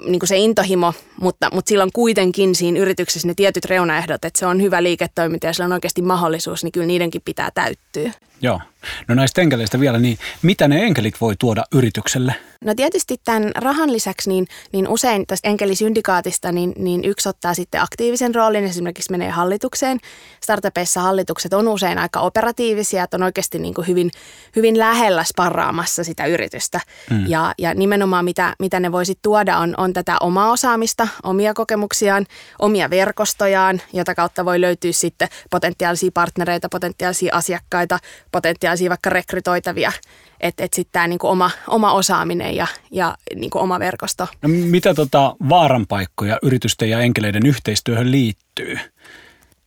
niin 0.06 0.18
kuin 0.18 0.28
se 0.28 0.36
intohimo, 0.36 0.92
mutta, 1.20 1.50
mutta 1.52 1.68
silloin 1.68 1.90
kuitenkin 1.92 2.54
siinä 2.54 2.80
yrityksessä 2.80 3.28
ne 3.28 3.34
tietyt 3.34 3.64
reunaehdot, 3.64 4.24
että 4.24 4.38
se 4.38 4.46
on 4.46 4.62
hyvä 4.62 4.82
liiketoiminta 4.82 5.46
ja 5.46 5.52
sillä 5.52 5.64
on 5.66 5.72
oikeasti 5.72 6.02
mahdollisuus, 6.02 6.64
niin 6.64 6.72
kyllä 6.72 6.86
niidenkin 6.86 7.22
pitää 7.24 7.50
täyttyä. 7.54 8.12
Joo. 8.42 8.60
No 9.08 9.14
näistä 9.14 9.40
enkeleistä 9.40 9.80
vielä, 9.80 9.98
niin 9.98 10.18
mitä 10.42 10.68
ne 10.68 10.84
enkelit 10.84 11.20
voi 11.20 11.34
tuoda 11.38 11.64
yritykselle? 11.72 12.34
No 12.64 12.74
tietysti 12.74 13.16
tämän 13.24 13.52
rahan 13.54 13.92
lisäksi, 13.92 14.28
niin, 14.28 14.46
niin 14.72 14.88
usein 14.88 15.26
tästä 15.26 15.48
enkelisyndikaatista, 15.48 16.52
niin, 16.52 16.72
niin 16.76 17.04
yksi 17.04 17.28
ottaa 17.28 17.54
sitten 17.54 17.80
aktiivisen 17.80 18.34
roolin, 18.34 18.64
esimerkiksi 18.64 19.10
menee 19.10 19.30
hallitukseen. 19.30 19.98
Startupeissa 20.42 21.00
hallitukset 21.00 21.52
on 21.52 21.68
usein 21.68 21.98
aika 21.98 22.20
operatiivisia, 22.20 23.04
että 23.04 23.16
on 23.16 23.22
oikeasti 23.22 23.58
niin 23.58 23.74
kuin 23.74 23.86
hyvin, 23.86 24.10
hyvin 24.56 24.78
lähellä 24.78 25.24
sparraamassa 25.24 26.04
sitä 26.04 26.26
yritystä. 26.26 26.80
Mm. 27.10 27.26
Ja, 27.28 27.54
ja 27.58 27.74
nimenomaan 27.74 28.24
mitä, 28.24 28.54
mitä 28.58 28.80
ne 28.80 28.92
voisi 28.92 29.18
tuoda 29.22 29.58
on, 29.58 29.74
on 29.76 29.92
tätä 29.92 30.16
omaa 30.20 30.50
osaamista, 30.50 31.08
omia 31.22 31.54
kokemuksiaan, 31.54 32.26
omia 32.58 32.90
verkostojaan, 32.90 33.82
jota 33.92 34.14
kautta 34.14 34.44
voi 34.44 34.60
löytyä 34.60 34.92
sitten 34.92 35.28
potentiaalisia 35.50 36.10
partnereita, 36.14 36.68
potentiaalisia 36.68 37.34
asiakkaita, 37.34 37.98
potentiaalisia 38.32 38.88
vaikka 38.88 39.10
rekrytoitavia, 39.10 39.92
että 40.40 40.64
et 40.64 40.72
sitten 40.72 40.92
tämä 40.92 41.08
niinku 41.08 41.26
oma, 41.26 41.50
oma 41.68 41.92
osaaminen 41.92 42.56
ja, 42.56 42.66
ja 42.90 43.16
niinku 43.34 43.58
oma 43.58 43.78
verkosto. 43.78 44.26
No, 44.42 44.48
mitä 44.48 44.94
tota 44.94 45.36
vaaranpaikkoja 45.48 46.38
yritysten 46.42 46.90
ja 46.90 47.00
enkeleiden 47.00 47.46
yhteistyöhön 47.46 48.10
liittyy? 48.10 48.78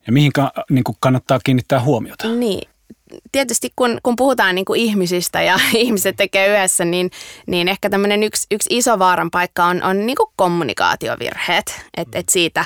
Ja 0.07 0.13
mihin 0.13 0.33
ka, 0.33 0.51
niinku 0.69 0.97
kannattaa 0.99 1.39
kiinnittää 1.43 1.81
huomiota? 1.81 2.27
Niin, 2.27 2.69
tietysti 3.31 3.69
kun, 3.75 3.99
kun 4.03 4.15
puhutaan 4.15 4.55
niin 4.55 4.65
kuin 4.65 4.79
ihmisistä 4.79 5.41
ja 5.41 5.59
ihmiset 5.73 6.15
tekee 6.15 6.47
yhdessä, 6.47 6.85
niin, 6.85 7.11
niin 7.47 7.67
ehkä 7.67 7.89
tämmöinen 7.89 8.23
yksi, 8.23 8.47
yksi 8.51 8.77
iso 8.77 8.99
vaaran 8.99 9.31
paikka 9.31 9.65
on, 9.65 9.83
on 9.83 10.05
niin 10.05 10.17
kuin 10.17 10.29
kommunikaatiovirheet. 10.35 11.85
Että 11.97 12.19
et 12.19 12.29
siitä 12.29 12.65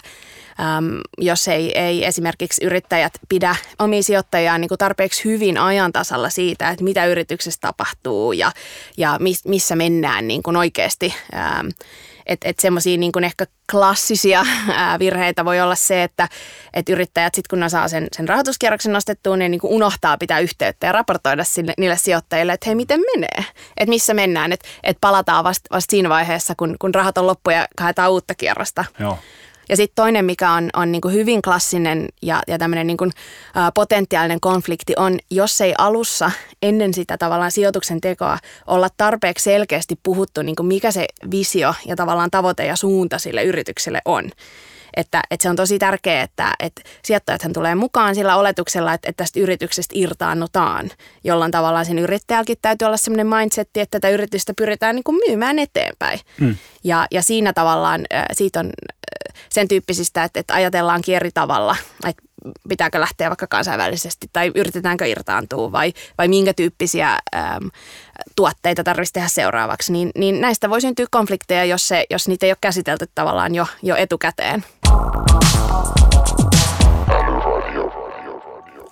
äm, 0.60 1.00
jos 1.18 1.48
ei, 1.48 1.80
ei 1.80 2.06
esimerkiksi 2.06 2.66
yrittäjät 2.66 3.14
pidä 3.30 3.56
omia 3.80 4.04
sijoittajia 4.04 4.58
niin 4.58 4.70
kuin 4.70 4.78
tarpeeksi 4.78 5.26
hyvin 5.26 5.58
ajan 5.58 5.94
tasalla 5.94 6.30
siitä, 6.30 6.70
että 6.70 6.84
mitä 6.84 7.06
yrityksessä 7.06 7.62
tapahtuu 7.62 8.32
ja, 8.32 8.52
ja 8.98 9.18
mis, 9.20 9.46
missä 9.46 9.76
mennään 9.76 10.28
niin 10.28 10.44
kuin 10.44 10.58
oikeasti. 10.58 11.14
Ähm, 11.34 11.68
että 12.26 12.50
et 12.50 12.60
semmoisia 12.60 12.98
niin 12.98 13.24
ehkä 13.24 13.46
klassisia 13.72 14.46
ää, 14.70 15.00
virheitä 15.00 15.46
voi 15.46 15.62
olla 15.62 15.76
se, 15.76 16.04
että 16.04 16.30
et 16.74 16.90
yrittäjät 16.90 17.36
sitten 17.36 17.50
kun 17.50 17.60
ne 17.60 17.70
saa 17.70 17.88
sen, 17.88 18.08
sen 18.12 18.30
rahoituskierroksen 18.30 18.94
nostettua, 18.94 19.38
niin, 19.38 19.52
niin 19.52 19.62
kuin 19.62 19.74
unohtaa 19.74 20.18
pitää 20.18 20.40
yhteyttä 20.40 20.88
ja 20.88 20.92
raportoida 20.92 21.44
sille, 21.44 21.74
niille 21.78 21.98
sijoittajille, 21.98 22.54
että 22.54 22.66
hei 22.66 22.76
miten 22.76 23.02
menee, 23.16 23.46
että 23.78 23.90
missä 23.90 24.14
mennään, 24.14 24.52
että 24.52 24.68
et 24.84 24.98
palataan 25.02 25.44
vasta 25.44 25.76
vast 25.76 25.90
siinä 25.90 26.10
vaiheessa, 26.10 26.54
kun, 26.58 26.76
kun 26.80 26.96
rahat 26.96 27.18
on 27.18 27.28
loppu 27.28 27.50
ja 27.50 27.68
haetaan 27.80 28.12
uutta 28.12 28.36
kierrosta. 28.36 28.86
Joo. 29.00 29.20
Ja 29.70 29.76
sitten 29.76 29.96
toinen, 29.96 30.26
mikä 30.26 30.52
on, 30.52 30.70
on 30.74 30.92
niin 30.92 31.02
kuin 31.02 31.14
hyvin 31.14 31.42
klassinen 31.42 32.08
ja, 32.22 32.42
ja 32.48 32.58
tämmöinen 32.58 32.88
niin 32.88 32.98
kuin, 32.98 33.12
ä, 33.58 33.72
potentiaalinen 33.72 34.40
konflikti 34.40 34.94
on, 34.98 35.20
jos 35.32 35.62
ei 35.62 35.74
alussa 35.78 36.32
ennen 36.62 36.94
sitä 36.94 37.18
tavallaan 37.18 37.52
sijoituksen 37.52 38.02
tekoa 38.02 38.38
olla 38.68 38.88
tarpeeksi 38.98 39.44
selkeästi 39.44 40.00
puhuttu, 40.04 40.42
niin 40.42 40.56
kuin 40.56 40.68
mikä 40.68 40.92
se 40.92 41.06
visio 41.32 41.74
ja 41.86 41.96
tavallaan 41.96 42.32
tavoite 42.32 42.66
ja 42.66 42.76
suunta 42.76 43.20
sille 43.20 43.44
yritykselle 43.44 44.02
on. 44.06 44.30
Että, 44.96 45.22
että 45.32 45.44
se 45.44 45.50
on 45.50 45.56
tosi 45.56 45.80
tärkeää, 45.80 46.24
että, 46.24 46.54
että 46.60 46.82
sijoittajathan 47.04 47.54
tulee 47.54 47.76
mukaan 47.76 48.16
sillä 48.16 48.38
oletuksella, 48.38 48.94
että, 48.94 49.10
että 49.10 49.24
tästä 49.24 49.40
yrityksestä 49.40 49.94
irtaannutaan, 49.98 50.90
jolloin 51.24 51.52
tavallaan 51.52 51.86
sen 51.86 52.00
yrittäjälläkin 52.00 52.58
täytyy 52.62 52.86
olla 52.86 52.98
sellainen 52.98 53.28
mindsetti, 53.28 53.80
että 53.80 54.00
tätä 54.00 54.10
yritystä 54.14 54.54
pyritään 54.58 54.96
niin 54.96 55.04
kuin 55.04 55.22
myymään 55.28 55.60
eteenpäin. 55.60 56.20
Mm. 56.40 56.56
Ja, 56.84 57.08
ja 57.12 57.22
siinä 57.22 57.54
tavallaan 57.54 58.06
siitä 58.34 58.60
on 58.60 58.72
sen 59.50 59.68
tyyppisistä, 59.68 60.24
että, 60.24 60.40
että 60.40 60.54
ajatellaankin 60.54 61.16
eri 61.16 61.32
tavalla, 61.34 61.76
että 62.08 62.24
pitääkö 62.70 63.00
lähteä 63.00 63.30
vaikka 63.30 63.48
kansainvälisesti 63.48 64.28
tai 64.34 64.52
yritetäänkö 64.56 65.06
irtaantua 65.06 65.72
vai, 65.72 65.94
vai 66.18 66.28
minkä 66.28 66.54
tyyppisiä 66.54 67.12
äm, 67.12 67.70
tuotteita 68.36 68.84
tarvitsisi 68.84 69.14
tehdä 69.14 69.28
seuraavaksi, 69.28 69.94
niin, 69.94 70.12
niin 70.16 70.42
näistä 70.42 70.70
voi 70.70 70.82
syntyä 70.82 71.06
konflikteja, 71.12 71.66
jos, 71.66 71.88
se, 71.88 72.06
jos 72.10 72.28
niitä 72.28 72.46
ei 72.46 72.52
ole 72.52 72.58
käsitelty 72.62 73.10
tavallaan 73.16 73.56
jo, 73.56 73.68
jo 73.84 73.96
etukäteen. 73.96 74.64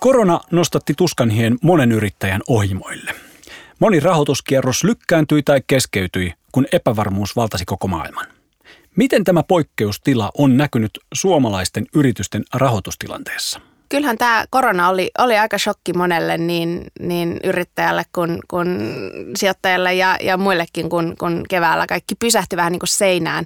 Korona 0.00 0.40
nostatti 0.50 0.94
tuskanhien 0.94 1.58
monen 1.62 1.92
yrittäjän 1.92 2.40
ohimoille. 2.48 3.14
Moni 3.78 4.00
rahoituskierros 4.00 4.84
lykkääntyi 4.84 5.42
tai 5.42 5.60
keskeytyi, 5.66 6.34
kun 6.52 6.66
epävarmuus 6.72 7.36
valtasi 7.36 7.64
koko 7.64 7.88
maailman. 7.88 8.33
Miten 8.96 9.24
tämä 9.24 9.42
poikkeustila 9.42 10.30
on 10.38 10.56
näkynyt 10.56 10.90
suomalaisten 11.14 11.86
yritysten 11.94 12.42
rahoitustilanteessa? 12.54 13.60
kyllähän 13.88 14.18
tämä 14.18 14.44
korona 14.50 14.88
oli, 14.88 15.10
oli 15.18 15.38
aika 15.38 15.58
shokki 15.58 15.92
monelle 15.92 16.38
niin, 16.38 16.86
niin 17.00 17.40
yrittäjälle 17.44 18.02
kuin, 18.14 18.38
kuin 18.48 18.78
sijoittajalle 19.36 19.94
ja, 19.94 20.16
ja 20.20 20.36
muillekin, 20.36 20.88
kun, 20.88 21.14
kun 21.18 21.44
keväällä 21.48 21.86
kaikki 21.86 22.14
pysähtyi 22.14 22.56
vähän 22.56 22.72
niin 22.72 22.80
kuin 22.80 22.88
seinään. 22.88 23.44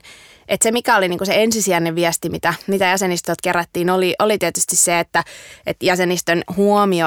Et 0.49 0.63
se, 0.63 0.71
mikä 0.71 0.97
oli 0.97 1.09
niin 1.09 1.19
kuin 1.19 1.27
se 1.27 1.43
ensisijainen 1.43 1.95
viesti, 1.95 2.29
mitä, 2.29 2.55
mitä 2.67 2.85
jäsenistöt 2.85 3.41
kerättiin, 3.43 3.91
oli, 3.91 4.15
oli 4.19 4.39
tietysti 4.39 4.77
se, 4.77 4.99
että, 4.99 5.25
että 5.67 5.87
jäsenistön 5.87 6.43
huomio 6.57 7.07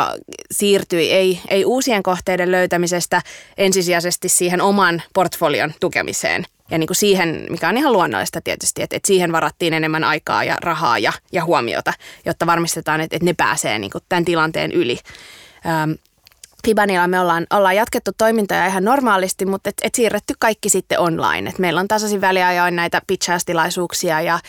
siirtyi 0.51 1.11
ei, 1.11 1.41
ei 1.49 1.65
uusien 1.65 2.03
kohteiden 2.03 2.51
löytämisestä 2.51 3.21
ensisijaisesti 3.57 4.29
siihen 4.29 4.61
oman 4.61 5.01
portfolion 5.13 5.73
tukemiseen– 5.79 6.45
ja 6.71 6.77
niin 6.77 6.87
kuin 6.87 6.97
siihen, 6.97 7.45
mikä 7.49 7.69
on 7.69 7.77
ihan 7.77 7.93
luonnollista 7.93 8.41
tietysti, 8.41 8.81
että, 8.81 8.95
että 8.95 9.07
siihen 9.07 9.31
varattiin 9.31 9.73
enemmän 9.73 10.03
aikaa 10.03 10.43
ja 10.43 10.57
rahaa 10.61 10.99
ja, 10.99 11.13
ja 11.31 11.45
huomiota, 11.45 11.93
jotta 12.25 12.45
varmistetaan, 12.45 13.01
että, 13.01 13.15
että 13.15 13.25
ne 13.25 13.33
pääsee 13.33 13.79
niin 13.79 13.91
kuin 13.91 14.03
tämän 14.09 14.25
tilanteen 14.25 14.71
yli. 14.71 14.99
Ähm, 15.65 15.91
Fibanilla 16.65 17.07
me 17.07 17.19
ollaan, 17.19 17.47
ollaan 17.49 17.75
jatkettu 17.75 18.11
toimintoja 18.17 18.65
ihan 18.65 18.83
normaalisti, 18.83 19.45
mutta 19.45 19.69
et, 19.69 19.75
et 19.81 19.95
siirretty 19.95 20.33
kaikki 20.39 20.69
sitten 20.69 20.99
online. 20.99 21.49
Et 21.49 21.59
meillä 21.59 21.79
on 21.79 21.87
tasaisin 21.87 22.21
väliajoin 22.21 22.75
näitä 22.75 23.01
pitchaustilaisuuksia 23.07 24.21
ja, 24.21 24.39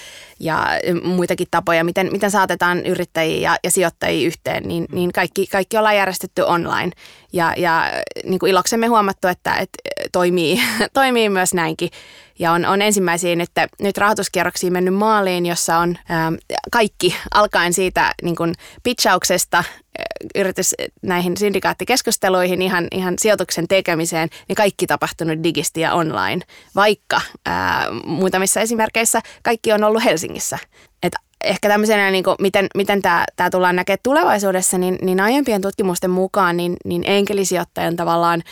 ja 0.41 0.67
muitakin 1.03 1.47
tapoja, 1.51 1.85
miten, 1.85 2.09
miten 2.13 2.31
saatetaan 2.31 2.87
yrittäjiä 2.87 3.51
ja, 3.51 3.57
ja 3.65 3.71
sijoittajia 3.71 4.27
yhteen, 4.27 4.63
niin, 4.63 4.87
niin 4.93 5.13
kaikki, 5.13 5.47
kaikki 5.47 5.77
ollaan 5.77 5.97
järjestetty 5.97 6.43
online. 6.43 6.91
Ja, 7.33 7.55
ja 7.57 7.85
niin 8.25 8.39
kuin 8.39 8.51
iloksemme 8.51 8.87
huomattu, 8.87 9.29
että, 9.29 9.55
että 9.55 9.79
toimii, 10.13 10.63
toimii 10.95 11.29
myös 11.29 11.55
näinkin. 11.55 11.91
Ja 12.39 12.53
on, 12.53 12.67
on 12.67 12.83
ensimmäisiä 12.83 13.37
nyt, 13.37 13.51
nyt 13.81 13.99
rahoituskierroksia 13.99 14.71
mennyt 14.71 14.95
maaliin, 14.95 15.47
jossa 15.47 15.79
on 15.79 15.99
ää, 16.09 16.33
kaikki 16.73 17.17
alkaen 17.35 17.73
siitä 17.73 18.15
niin 18.23 18.37
kuin 18.37 18.55
pitchauksesta 18.83 19.65
yritys 20.35 20.75
näihin 21.03 21.37
syndikaattikeskusteluihin, 21.37 22.63
ihan, 22.63 22.89
ihan 22.91 23.15
sijoituksen 23.19 23.69
tekemiseen, 23.69 24.29
niin 24.49 24.57
kaikki 24.57 24.87
tapahtunut 24.87 25.43
digisti 25.43 25.81
ja 25.81 25.95
online, 25.95 26.43
vaikka 26.75 27.21
ää, 27.47 27.87
muutamissa 28.05 28.61
esimerkkeissä 28.61 29.21
kaikki 29.43 29.73
on 29.73 29.85
ollut 29.85 30.05
Helsingissä. 30.05 30.59
Et 31.03 31.13
ehkä 31.45 31.69
tämmöisenä, 31.69 32.11
niin 32.11 32.25
kuin, 32.25 32.37
miten, 32.41 32.67
miten 32.75 33.03
tämä, 33.03 33.25
tämä 33.37 33.51
tullaan 33.51 33.77
näkemään 33.77 33.99
tulevaisuudessa, 34.03 34.79
niin, 34.79 34.99
niin 35.03 35.21
aiempien 35.21 35.61
tutkimusten 35.61 36.11
mukaan 36.11 36.57
niin, 36.57 36.77
niin 36.85 37.03
enkelisijoittajan 37.07 37.97
tavallaan 37.97 38.43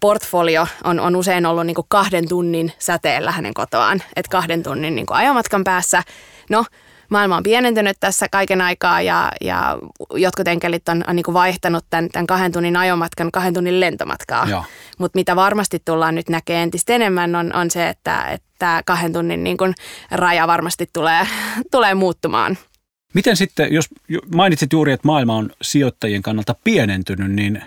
portfolio 0.00 0.66
on, 0.84 1.00
on 1.00 1.16
usein 1.16 1.46
ollut 1.46 1.66
niin 1.66 1.74
kuin 1.74 1.86
kahden 1.88 2.28
tunnin 2.28 2.72
säteellä 2.78 3.32
hänen 3.32 3.54
kotoaan. 3.54 4.02
Että 4.16 4.30
kahden 4.30 4.62
tunnin 4.62 4.94
niin 4.94 5.06
kuin 5.06 5.16
ajomatkan 5.16 5.64
päässä. 5.64 6.02
No, 6.50 6.64
maailma 7.10 7.36
on 7.36 7.42
pienentynyt 7.42 7.96
tässä 8.00 8.26
kaiken 8.30 8.60
aikaa 8.60 9.02
ja, 9.02 9.32
ja 9.40 9.78
jotkut 10.14 10.48
enkelit 10.48 10.88
on, 10.88 11.04
on 11.08 11.16
niin 11.16 11.24
kuin 11.24 11.34
vaihtanut 11.34 11.84
tämän, 11.90 12.08
tämän 12.08 12.26
kahden 12.26 12.52
tunnin 12.52 12.76
ajomatkan 12.76 13.32
kahden 13.32 13.54
tunnin 13.54 13.80
lentomatkaa. 13.80 14.64
Mutta 14.98 15.18
mitä 15.18 15.36
varmasti 15.36 15.82
tullaan 15.84 16.14
nyt 16.14 16.28
näkemään 16.28 16.62
entistä 16.62 16.92
enemmän 16.92 17.36
on, 17.36 17.56
on 17.56 17.70
se, 17.70 17.88
että, 17.88 18.24
että 18.24 18.82
kahden 18.86 19.12
tunnin 19.12 19.44
niin 19.44 19.56
kuin 19.56 19.74
raja 20.10 20.46
varmasti 20.46 20.90
tulee, 20.92 21.26
tulee 21.70 21.94
muuttumaan. 21.94 22.58
Miten 23.14 23.36
sitten, 23.36 23.72
jos 23.72 23.88
mainitsit 24.34 24.72
juuri, 24.72 24.92
että 24.92 25.06
maailma 25.06 25.36
on 25.36 25.50
sijoittajien 25.62 26.22
kannalta 26.22 26.54
pienentynyt, 26.64 27.32
niin, 27.32 27.62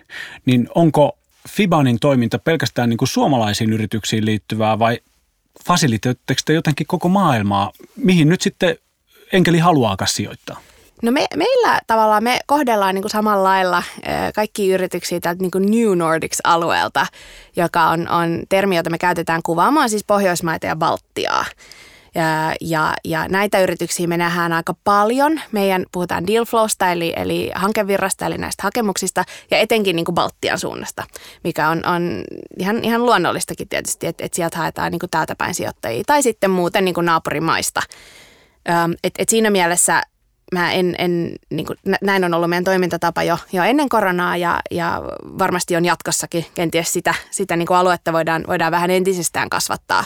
niin 0.46 0.70
onko 0.76 1.18
Fibanin 1.50 2.00
toiminta 2.00 2.40
pelkästään 2.40 2.90
niin 2.90 2.98
kuin 2.98 3.10
suomalaisiin 3.10 3.74
yrityksiin 3.74 4.26
liittyvää 4.26 4.80
vai 4.80 5.00
fasilitoitteko 5.66 6.42
te 6.46 6.54
jotenkin 6.54 6.88
koko 6.88 7.10
maailmaa, 7.10 7.72
mihin 7.96 8.30
nyt 8.30 8.42
sitten 8.42 8.78
enkeli 9.34 9.60
haluaakaan 9.60 10.10
sijoittaa? 10.10 10.60
No 11.02 11.12
me, 11.12 11.28
meillä 11.36 11.82
tavallaan 11.88 12.24
me 12.24 12.40
kohdellaan 12.46 12.96
niin 12.96 13.04
kuin 13.04 13.12
samalla 13.12 13.44
lailla 13.44 13.84
kaikki 14.36 14.70
yrityksiä 14.70 15.20
täältä 15.20 15.42
niin 15.42 15.52
kuin 15.52 15.72
New 15.72 15.98
Nordics-alueelta, 15.98 17.08
joka 17.56 17.90
on, 17.90 18.10
on 18.10 18.44
termi, 18.50 18.76
jota 18.76 18.90
me 18.90 18.98
käytetään 18.98 19.42
kuvaamaan 19.44 19.90
siis 19.90 20.04
Pohjoismaita 20.04 20.68
ja 20.68 20.76
Baltiaa. 20.76 21.46
Ja, 22.16 22.54
ja, 22.62 22.94
ja 23.04 23.28
näitä 23.28 23.62
yrityksiä 23.62 24.08
me 24.08 24.18
nähdään 24.18 24.54
aika 24.54 24.76
paljon. 24.84 25.42
Meidän 25.52 25.86
puhutaan 25.92 26.28
deal 26.28 26.46
flowsta 26.46 26.92
eli, 26.92 27.14
eli 27.16 27.52
hankevirrasta 27.56 28.26
eli 28.26 28.38
näistä 28.38 28.64
hakemuksista 28.64 29.24
ja 29.52 29.58
etenkin 29.58 29.96
niin 29.96 30.06
kuin 30.06 30.16
Baltian 30.16 30.60
suunnasta, 30.60 31.04
mikä 31.44 31.70
on, 31.70 31.86
on 31.86 32.24
ihan, 32.60 32.84
ihan 32.84 33.06
luonnollistakin 33.06 33.70
tietysti, 33.70 34.08
että, 34.08 34.26
että 34.26 34.36
sieltä 34.36 34.58
haetaan 34.58 34.92
niin 34.92 35.00
kuin 35.00 35.10
täältä 35.10 35.36
päin 35.36 35.54
sijoittajia 35.54 36.04
tai 36.08 36.24
sitten 36.24 36.52
muuten 36.52 36.86
niin 36.86 36.96
kuin 36.96 37.06
naapurimaista. 37.06 37.82
Et, 39.04 39.14
et 39.20 39.30
siinä 39.30 39.50
mielessä 39.50 40.02
mä 40.54 40.72
en, 40.72 40.96
en 40.98 41.36
niin 41.50 41.66
kuin, 41.66 41.80
näin 42.02 42.24
on 42.24 42.34
ollut 42.34 42.50
meidän 42.50 42.64
toimintatapa 42.64 43.24
jo, 43.24 43.38
jo 43.54 43.64
ennen 43.64 43.90
koronaa 43.90 44.38
ja, 44.38 44.60
ja 44.72 45.02
varmasti 45.24 45.76
on 45.76 45.86
jatkossakin 45.86 46.46
kenties 46.56 46.94
sitä, 46.94 47.14
sitä 47.32 47.56
niin 47.56 47.68
kuin 47.68 47.78
aluetta 47.78 48.14
voidaan, 48.14 48.44
voidaan 48.48 48.72
vähän 48.72 48.92
entisestään 48.92 49.50
kasvattaa. 49.50 50.06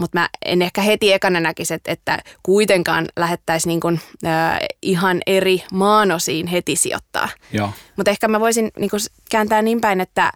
Mutta 0.00 0.18
mä 0.18 0.28
en 0.44 0.62
ehkä 0.62 0.82
heti 0.82 1.12
ekana 1.12 1.40
näkisi, 1.40 1.74
että, 1.74 1.92
että 1.92 2.18
kuitenkaan 2.42 3.06
lähettäisiin 3.16 3.68
niin 3.70 3.80
kuin, 3.80 4.00
äh, 4.26 4.58
ihan 4.82 5.20
eri 5.26 5.62
maanosiin 5.72 6.46
heti 6.46 6.76
sijoittaa. 6.76 7.28
Mutta 7.96 8.10
ehkä 8.10 8.28
mä 8.28 8.40
voisin 8.40 8.70
niin 8.78 8.90
kuin, 8.90 9.00
kääntää 9.30 9.62
niin 9.62 9.80
päin, 9.80 10.00
että 10.00 10.32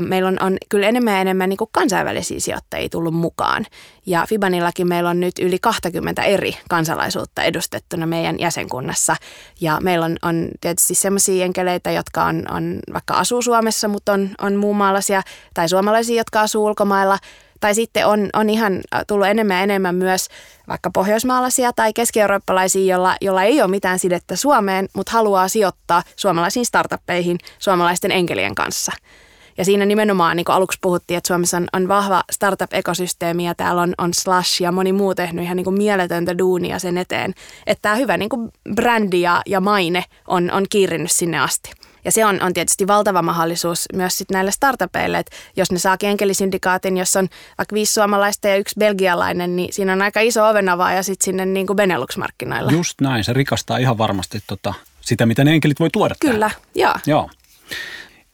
meillä 0.00 0.28
on, 0.28 0.36
on 0.40 0.56
kyllä 0.68 0.88
enemmän 0.88 1.14
ja 1.14 1.20
enemmän 1.20 1.48
niin 1.48 1.56
kuin 1.56 1.70
kansainvälisiä 1.72 2.40
sijoittajia 2.40 2.88
tullut 2.88 3.14
mukaan. 3.14 3.66
Ja 4.06 4.24
Fibanillakin 4.28 4.88
meillä 4.88 5.10
on 5.10 5.20
nyt 5.20 5.38
yli 5.38 5.58
20 5.58 6.22
eri 6.22 6.56
kansalaisuutta 6.68 7.42
edustettuna 7.42 8.06
meidän 8.06 8.38
jäsenkunnassa. 8.38 9.16
Ja 9.60 9.78
meillä 9.82 10.06
on, 10.06 10.16
on 10.22 10.48
tietysti 10.60 10.94
sellaisia 10.94 11.44
enkeleitä, 11.44 11.90
jotka 11.90 12.24
on, 12.24 12.44
on 12.50 12.78
vaikka 12.92 13.14
asuu 13.14 13.42
Suomessa, 13.42 13.88
mutta 13.88 14.12
on, 14.12 14.30
on 14.40 14.56
muun 14.56 14.76
maalaisia, 14.76 15.22
tai 15.54 15.68
suomalaisia, 15.68 16.16
jotka 16.16 16.40
asuu 16.40 16.66
ulkomailla. 16.66 17.18
Tai 17.60 17.74
sitten 17.74 18.06
on, 18.06 18.30
on 18.32 18.50
ihan 18.50 18.80
tullut 19.06 19.26
enemmän 19.26 19.56
ja 19.56 19.62
enemmän 19.62 19.94
myös 19.94 20.28
vaikka 20.68 20.90
pohjoismaalaisia 20.90 21.72
tai 21.72 21.92
keski-eurooppalaisia, 21.92 22.94
jolla, 22.94 23.16
jolla 23.20 23.42
ei 23.42 23.62
ole 23.62 23.70
mitään 23.70 23.98
sidettä 23.98 24.36
Suomeen, 24.36 24.88
mutta 24.94 25.12
haluaa 25.12 25.48
sijoittaa 25.48 26.02
suomalaisiin 26.16 26.66
startuppeihin 26.66 27.38
suomalaisten 27.58 28.12
enkelien 28.12 28.54
kanssa. 28.54 28.92
Ja 29.60 29.64
siinä 29.64 29.86
nimenomaan 29.86 30.36
niin 30.36 30.44
kuin 30.44 30.56
aluksi 30.56 30.78
puhuttiin, 30.80 31.18
että 31.18 31.28
Suomessa 31.28 31.56
on, 31.56 31.68
on 31.72 31.88
vahva 31.88 32.24
startup-ekosysteemi 32.32 33.46
ja 33.46 33.54
täällä 33.54 33.82
on, 33.82 33.94
on 33.98 34.14
Slash 34.14 34.62
ja 34.62 34.72
moni 34.72 34.92
muu 34.92 35.14
tehnyt 35.14 35.44
ihan 35.44 35.56
niin 35.56 35.64
kuin 35.64 35.76
mieletöntä 35.76 36.38
duunia 36.38 36.78
sen 36.78 36.98
eteen. 36.98 37.34
Että 37.66 37.82
tämä 37.82 37.94
hyvä 37.94 38.16
niin 38.16 38.28
kuin 38.28 38.50
brändi 38.74 39.20
ja, 39.20 39.42
ja 39.46 39.60
maine 39.60 40.04
on, 40.28 40.50
on 40.50 40.66
kiirinyt 40.70 41.10
sinne 41.10 41.38
asti. 41.38 41.70
Ja 42.04 42.12
se 42.12 42.24
on, 42.24 42.42
on 42.42 42.54
tietysti 42.54 42.86
valtava 42.86 43.22
mahdollisuus 43.22 43.86
myös 43.94 44.18
sit 44.18 44.30
näille 44.30 44.50
startupeille, 44.50 45.18
että 45.18 45.36
jos 45.56 45.72
ne 45.72 45.78
saa 45.78 45.96
enkelisyndikaatin, 46.02 46.96
jos 46.96 47.16
on 47.16 47.28
vaikka 47.58 47.74
viisi 47.74 47.92
suomalaista 47.92 48.48
ja 48.48 48.56
yksi 48.56 48.74
belgialainen, 48.78 49.56
niin 49.56 49.72
siinä 49.72 49.92
on 49.92 50.02
aika 50.02 50.20
iso 50.20 50.40
ja 50.94 51.02
sitten 51.02 51.24
sinne 51.24 51.46
niin 51.46 51.66
kuin 51.66 51.76
Benelux-markkinoilla. 51.76 52.72
Just 52.72 53.00
näin, 53.00 53.24
se 53.24 53.32
rikastaa 53.32 53.78
ihan 53.78 53.98
varmasti 53.98 54.42
tota, 54.46 54.74
sitä, 55.00 55.26
mitä 55.26 55.44
ne 55.44 55.52
enkelit 55.52 55.80
voi 55.80 55.90
tuoda 55.92 56.14
Kyllä, 56.20 56.50
joo. 56.74 56.94
joo. 57.06 57.30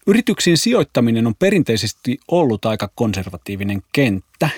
Yrityksiin 0.07 0.59
sijoittaminen 0.59 1.27
on 1.27 1.35
perinteisesti 1.35 2.19
ollut 2.31 2.65
aika 2.65 2.91
konservatiivinen 2.95 3.83
kenttä 3.93 4.49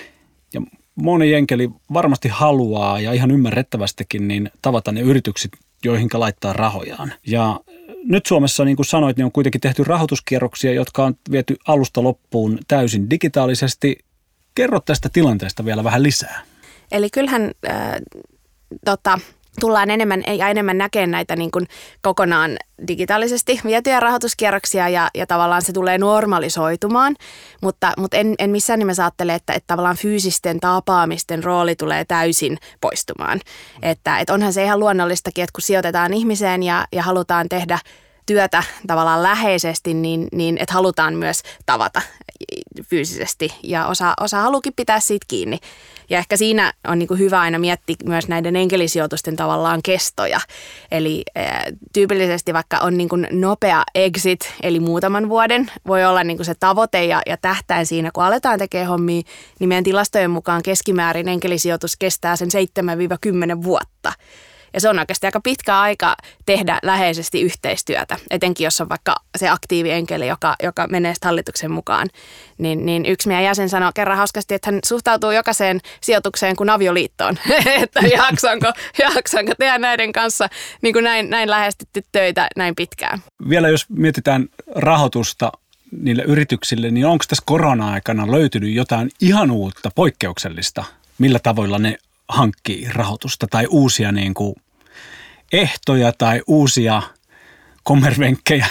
ja 0.53 0.61
moni 0.95 1.33
enkeli 1.33 1.69
varmasti 1.93 2.27
haluaa 2.27 2.99
ja 2.99 3.13
ihan 3.13 3.31
ymmärrettävästikin 3.31 4.27
niin 4.27 4.51
tavata 4.61 4.91
ne 4.91 5.01
yritykset, 5.01 5.51
joihin 5.85 6.09
laittaa 6.13 6.53
rahojaan. 6.53 7.13
Ja 7.27 7.59
nyt 8.03 8.25
Suomessa, 8.25 8.65
niin 8.65 8.75
kuin 8.75 8.85
sanoit, 8.85 9.17
niin 9.17 9.25
on 9.25 9.31
kuitenkin 9.31 9.61
tehty 9.61 9.83
rahoituskierroksia, 9.83 10.73
jotka 10.73 11.05
on 11.05 11.15
viety 11.31 11.55
alusta 11.67 12.03
loppuun 12.03 12.59
täysin 12.67 13.09
digitaalisesti. 13.09 13.97
Kerro 14.55 14.79
tästä 14.79 15.09
tilanteesta 15.13 15.65
vielä 15.65 15.83
vähän 15.83 16.03
lisää. 16.03 16.41
Eli 16.91 17.09
kyllähän 17.09 17.51
äh, 17.69 17.91
tota, 18.85 19.19
tullaan 19.59 19.89
enemmän 19.89 20.23
ja 20.37 20.47
enemmän 20.47 20.77
näkemään 20.77 21.11
näitä 21.11 21.35
niin 21.35 21.51
kuin 21.51 21.67
kokonaan 22.01 22.57
digitaalisesti 22.87 23.61
vietyjä 23.65 23.99
rahoituskierroksia 23.99 24.89
ja, 24.89 25.09
ja 25.15 25.27
tavallaan 25.27 25.61
se 25.61 25.73
tulee 25.73 25.97
normalisoitumaan, 25.97 27.15
mutta, 27.61 27.91
mutta 27.97 28.17
en, 28.17 28.35
en 28.39 28.49
missään 28.49 28.79
nimessä 28.79 29.03
ajattele, 29.03 29.35
että, 29.35 29.53
että 29.53 29.67
tavallaan 29.67 29.97
fyysisten 29.97 30.59
tapaamisten 30.59 31.43
rooli 31.43 31.75
tulee 31.75 32.05
täysin 32.05 32.57
poistumaan. 32.81 33.39
Että, 33.81 34.19
että 34.19 34.33
onhan 34.33 34.53
se 34.53 34.63
ihan 34.63 34.79
luonnollistakin, 34.79 35.43
että 35.43 35.53
kun 35.53 35.61
sijoitetaan 35.61 36.13
ihmiseen 36.13 36.63
ja, 36.63 36.85
ja 36.91 37.03
halutaan 37.03 37.49
tehdä 37.49 37.79
työtä 38.33 38.63
tavallaan 38.87 39.23
läheisesti, 39.23 39.93
niin, 39.93 40.27
niin 40.31 40.57
että 40.59 40.73
halutaan 40.73 41.13
myös 41.15 41.41
tavata 41.65 42.01
fyysisesti 42.83 43.53
ja 43.63 43.87
osa, 43.87 44.13
osa 44.19 44.37
haluukin 44.37 44.73
pitää 44.75 44.99
siitä 44.99 45.25
kiinni. 45.27 45.57
Ja 46.09 46.17
ehkä 46.17 46.37
siinä 46.37 46.73
on 46.87 46.99
niin 46.99 47.07
kuin 47.07 47.19
hyvä 47.19 47.41
aina 47.41 47.59
miettiä 47.59 47.95
myös 48.05 48.27
näiden 48.27 48.55
enkelisijoitusten 48.55 49.35
tavallaan 49.35 49.81
kestoja. 49.83 50.39
Eli 50.91 51.23
ää, 51.35 51.65
tyypillisesti 51.93 52.53
vaikka 52.53 52.77
on 52.77 52.97
niin 52.97 53.09
kuin 53.09 53.27
nopea 53.31 53.83
exit, 53.95 54.53
eli 54.63 54.79
muutaman 54.79 55.29
vuoden, 55.29 55.71
voi 55.87 56.05
olla 56.05 56.23
niin 56.23 56.37
kuin 56.37 56.45
se 56.45 56.55
tavoite 56.59 57.05
ja, 57.05 57.21
ja 57.25 57.37
tähtäin 57.37 57.85
siinä, 57.85 58.11
kun 58.13 58.23
aletaan 58.23 58.59
tekemään 58.59 58.89
hommia, 58.89 59.21
niin 59.59 59.67
meidän 59.67 59.83
tilastojen 59.83 60.31
mukaan 60.31 60.63
keskimäärin 60.63 61.27
enkelisijoitus 61.27 61.95
kestää 61.97 62.35
sen 62.35 62.49
7-10 63.59 63.63
vuotta. 63.63 64.13
Ja 64.73 64.81
se 64.81 64.89
on 64.89 64.99
oikeasti 64.99 65.27
aika 65.27 65.41
pitkä 65.41 65.79
aika 65.79 66.15
tehdä 66.45 66.79
läheisesti 66.83 67.41
yhteistyötä, 67.41 68.17
etenkin 68.29 68.65
jos 68.65 68.81
on 68.81 68.89
vaikka 68.89 69.15
se 69.37 69.49
aktiivienkeli, 69.49 70.27
joka, 70.27 70.55
joka 70.63 70.87
menee 70.87 71.13
hallituksen 71.23 71.71
mukaan. 71.71 72.07
Niin, 72.57 72.85
niin 72.85 73.05
yksi 73.05 73.27
meidän 73.27 73.43
jäsen 73.43 73.69
sanoi 73.69 73.91
kerran 73.95 74.17
hauskasti, 74.17 74.53
että 74.53 74.71
hän 74.71 74.79
suhtautuu 74.85 75.31
jokaiseen 75.31 75.79
sijoitukseen 76.01 76.55
kuin 76.55 76.69
avioliittoon, 76.69 77.37
että 77.83 77.99
jaksanko, 77.99 78.73
jaksanko 78.99 79.51
tehdä 79.59 79.77
näiden 79.77 80.11
kanssa 80.11 80.49
niin 80.81 80.93
kuin 80.93 81.03
näin, 81.03 81.29
näin 81.29 81.49
lähestytty 81.49 82.03
töitä 82.11 82.47
näin 82.55 82.75
pitkään. 82.75 83.19
Vielä 83.49 83.69
jos 83.69 83.89
mietitään 83.89 84.47
rahoitusta 84.75 85.51
niille 85.91 86.23
yrityksille, 86.23 86.91
niin 86.91 87.05
onko 87.05 87.25
tässä 87.27 87.43
korona-aikana 87.45 88.31
löytynyt 88.31 88.73
jotain 88.73 89.09
ihan 89.21 89.51
uutta, 89.51 89.91
poikkeuksellista, 89.95 90.83
millä 91.17 91.39
tavoilla 91.39 91.79
ne 91.79 91.97
hankkii 92.29 92.87
rahoitusta 92.93 93.47
tai 93.49 93.67
uusia 93.69 94.11
niin 94.11 94.33
kuin 94.33 94.55
ehtoja 95.53 96.11
tai 96.17 96.41
uusia 96.47 97.01
kommervenkkejä? 97.83 98.67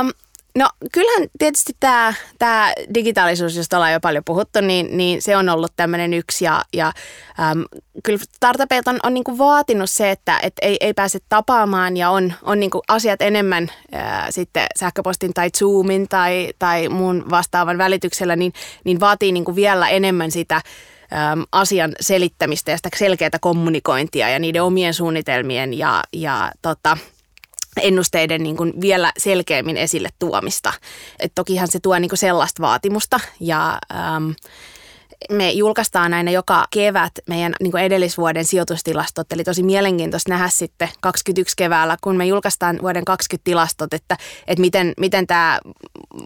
Um, 0.00 0.10
no 0.58 0.68
kyllähän 0.92 1.28
tietysti 1.38 1.72
tämä, 1.80 2.14
tämä 2.38 2.72
digitaalisuus, 2.94 3.56
josta 3.56 3.76
ollaan 3.76 3.92
jo 3.92 4.00
paljon 4.00 4.24
puhuttu, 4.24 4.60
niin, 4.60 4.96
niin 4.96 5.22
se 5.22 5.36
on 5.36 5.48
ollut 5.48 5.72
tämmöinen 5.76 6.14
yksi 6.14 6.44
ja, 6.44 6.62
ja 6.72 6.92
um, 7.52 7.64
kyllä 8.04 8.18
startupit 8.36 8.88
on, 8.88 8.98
on 9.02 9.14
niinku 9.14 9.38
vaatinut 9.38 9.90
se, 9.90 10.10
että 10.10 10.38
et 10.42 10.52
ei, 10.62 10.76
ei 10.80 10.94
pääse 10.94 11.18
tapaamaan 11.28 11.96
ja 11.96 12.10
on, 12.10 12.32
on 12.42 12.60
niinku 12.60 12.82
asiat 12.88 13.22
enemmän 13.22 13.70
ää, 13.92 14.30
sitten 14.30 14.66
sähköpostin 14.78 15.34
tai 15.34 15.50
Zoomin 15.50 16.08
tai, 16.08 16.48
tai 16.58 16.88
muun 16.88 17.30
vastaavan 17.30 17.78
välityksellä, 17.78 18.36
niin, 18.36 18.52
niin 18.84 19.00
vaatii 19.00 19.32
niinku 19.32 19.54
vielä 19.54 19.88
enemmän 19.88 20.30
sitä 20.30 20.60
äm, 21.12 21.44
asian 21.52 21.92
selittämistä 22.00 22.70
ja 22.70 22.76
sitä 22.76 22.88
selkeää 22.96 23.30
kommunikointia 23.40 24.28
ja 24.28 24.38
niiden 24.38 24.62
omien 24.62 24.94
suunnitelmien 24.94 25.78
ja, 25.78 26.04
ja 26.12 26.52
tota, 26.62 26.98
ennusteiden 27.80 28.42
niin 28.42 28.56
kuin 28.56 28.80
vielä 28.80 29.12
selkeämmin 29.18 29.76
esille 29.76 30.08
tuomista. 30.18 30.72
Et 31.20 31.32
tokihan 31.34 31.68
se 31.70 31.80
tuo 31.80 31.98
niin 31.98 32.08
kuin 32.08 32.18
sellaista 32.18 32.62
vaatimusta 32.62 33.20
ja 33.40 33.78
äm, 34.16 34.34
me 35.30 35.50
julkaistaan 35.50 36.14
aina 36.14 36.30
joka 36.30 36.66
kevät 36.70 37.12
meidän 37.28 37.54
niin 37.60 37.70
kuin 37.70 37.82
edellisvuoden 37.82 38.44
sijoitustilastot, 38.44 39.32
eli 39.32 39.44
tosi 39.44 39.62
mielenkiintoista 39.62 40.30
nähdä 40.30 40.48
sitten 40.48 40.88
21 41.00 41.56
keväällä, 41.56 41.96
kun 42.00 42.16
me 42.16 42.26
julkaistaan 42.26 42.78
vuoden 42.82 43.04
20 43.04 43.44
tilastot, 43.44 43.94
että, 43.94 44.16
että 44.46 44.60
miten, 44.60 44.92
miten 44.96 45.26
tämä 45.26 45.60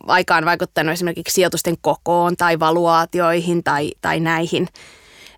aika 0.06 0.36
on 0.36 0.44
vaikuttanut 0.44 0.92
esimerkiksi 0.92 1.34
sijoitusten 1.34 1.76
kokoon 1.80 2.36
tai 2.36 2.60
valuaatioihin 2.60 3.64
tai, 3.64 3.92
tai 4.00 4.20
näihin. 4.20 4.68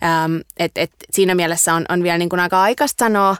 Ähm, 0.05 0.37
et, 0.57 0.73
et 0.77 0.93
siinä 1.11 1.35
mielessä 1.35 1.75
on, 1.75 1.85
on 1.89 2.03
vielä 2.03 2.19
niin 2.19 2.29
kuin 2.29 2.41
aika 2.41 2.63
aikaista 2.63 3.05
sanoa, 3.05 3.37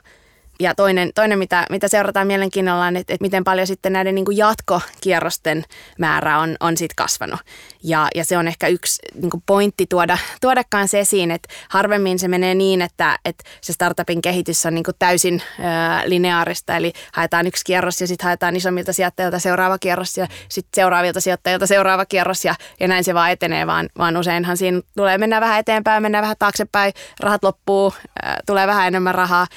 ja 0.59 0.75
toinen, 0.75 1.11
toinen 1.15 1.39
mitä, 1.39 1.65
mitä 1.69 1.87
seurataan 1.87 2.27
mielenkiinnolla 2.27 2.85
on, 2.85 2.95
että, 2.95 3.13
että 3.13 3.23
miten 3.23 3.43
paljon 3.43 3.67
sitten 3.67 3.93
näiden 3.93 4.15
niin 4.15 4.25
kuin 4.25 4.37
jatkokierrosten 4.37 5.63
määrä 5.99 6.39
on, 6.39 6.55
on 6.59 6.77
sit 6.77 6.93
kasvanut. 6.93 7.39
Ja, 7.87 8.07
ja 8.15 8.25
se 8.25 8.37
on 8.37 8.47
ehkä 8.47 8.67
yksi 8.67 8.99
niin 9.13 9.43
pointti 9.45 9.85
tuoda, 9.89 10.17
tuoda 10.41 10.63
kanssa 10.69 10.97
esiin, 10.97 11.31
että 11.31 11.53
harvemmin 11.69 12.19
se 12.19 12.27
menee 12.27 12.55
niin, 12.55 12.81
että, 12.81 13.19
että 13.25 13.43
se 13.61 13.73
startupin 13.73 14.21
kehitys 14.21 14.65
on 14.65 14.75
niin 14.75 14.85
täysin 14.99 15.41
ää, 15.59 16.03
lineaarista. 16.05 16.75
Eli 16.75 16.93
haetaan 17.13 17.47
yksi 17.47 17.65
kierros 17.65 18.01
ja 18.01 18.07
sitten 18.07 18.25
haetaan 18.25 18.55
isommilta 18.55 18.93
sijoittajilta 18.93 19.39
seuraava 19.39 19.77
kierros 19.77 20.17
ja 20.17 20.27
sitten 20.49 20.81
seuraavilta 20.81 21.21
sijoittajilta 21.21 21.67
seuraava 21.67 22.05
kierros 22.05 22.45
ja, 22.45 22.55
ja 22.79 22.87
näin 22.87 23.03
se 23.03 23.13
vaan 23.13 23.31
etenee, 23.31 23.67
vaan, 23.67 23.89
vaan 23.97 24.17
useinhan 24.17 24.57
siinä 24.57 24.81
tulee 24.97 25.17
mennä 25.17 25.41
vähän 25.41 25.59
eteenpäin, 25.59 26.01
mennä 26.03 26.21
vähän 26.21 26.35
taaksepäin, 26.39 26.93
rahat 27.19 27.43
loppuu, 27.43 27.93
ää, 28.23 28.39
tulee 28.45 28.67
vähän 28.67 28.87
enemmän 28.87 29.15
rahaa. 29.15 29.47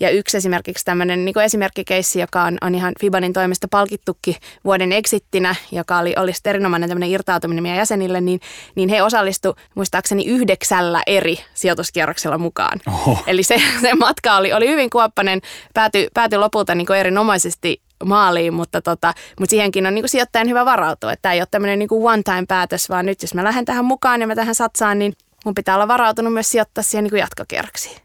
Ja 0.00 0.10
yksi 0.10 0.36
esimerkiksi 0.36 0.84
tämmöinen 0.84 1.24
niin 1.24 1.40
esimerkkikeissi, 1.40 2.20
joka 2.20 2.42
on, 2.42 2.58
on 2.60 2.74
ihan 2.74 2.92
Fibanin 3.00 3.32
toimesta 3.32 3.68
palkittukin 3.70 4.36
vuoden 4.64 4.92
exittinä, 4.92 5.54
joka 5.72 5.98
oli, 5.98 6.14
oli 6.16 6.32
erinomainen 6.44 6.88
tämmöinen 6.88 7.10
irtautuminen 7.10 7.62
meidän 7.62 7.79
jäsenille, 7.80 8.20
niin, 8.20 8.40
niin 8.74 8.88
he 8.88 9.02
osallistu 9.02 9.56
muistaakseni 9.74 10.26
yhdeksällä 10.26 11.02
eri 11.06 11.36
sijoituskierroksella 11.54 12.38
mukaan. 12.38 12.80
Oho. 12.86 13.18
Eli 13.26 13.42
se, 13.42 13.62
se 13.82 13.94
matka 13.94 14.36
oli, 14.36 14.52
oli 14.52 14.68
hyvin 14.68 14.90
kuoppainen, 14.90 15.40
päätyi, 15.74 16.08
pääty 16.14 16.36
lopulta 16.36 16.74
niin 16.74 16.92
erinomaisesti 16.92 17.82
maaliin, 18.04 18.54
mutta, 18.54 18.82
tota, 18.82 19.14
mutta 19.40 19.50
siihenkin 19.50 19.86
on 19.86 19.94
niin 19.94 20.02
kuin 20.02 20.10
sijoittajan 20.10 20.48
hyvä 20.48 20.64
varautua. 20.64 21.12
Että 21.12 21.22
tämä 21.22 21.32
ei 21.32 21.40
ole 21.40 21.48
tämmöinen 21.50 21.78
niin 21.78 21.88
kuin 21.88 22.12
one-time-päätös, 22.12 22.90
vaan 22.90 23.06
nyt 23.06 23.22
jos 23.22 23.34
mä 23.34 23.44
lähden 23.44 23.64
tähän 23.64 23.84
mukaan 23.84 24.20
ja 24.20 24.26
mä 24.26 24.34
tähän 24.34 24.54
satsaan, 24.54 24.98
niin 24.98 25.12
mun 25.44 25.54
pitää 25.54 25.74
olla 25.74 25.88
varautunut 25.88 26.32
myös 26.32 26.50
sijoittaa 26.50 26.84
siihen 26.84 27.04
niin 27.04 27.10
kuin 27.10 27.20
jatkokierroksiin. 27.20 27.96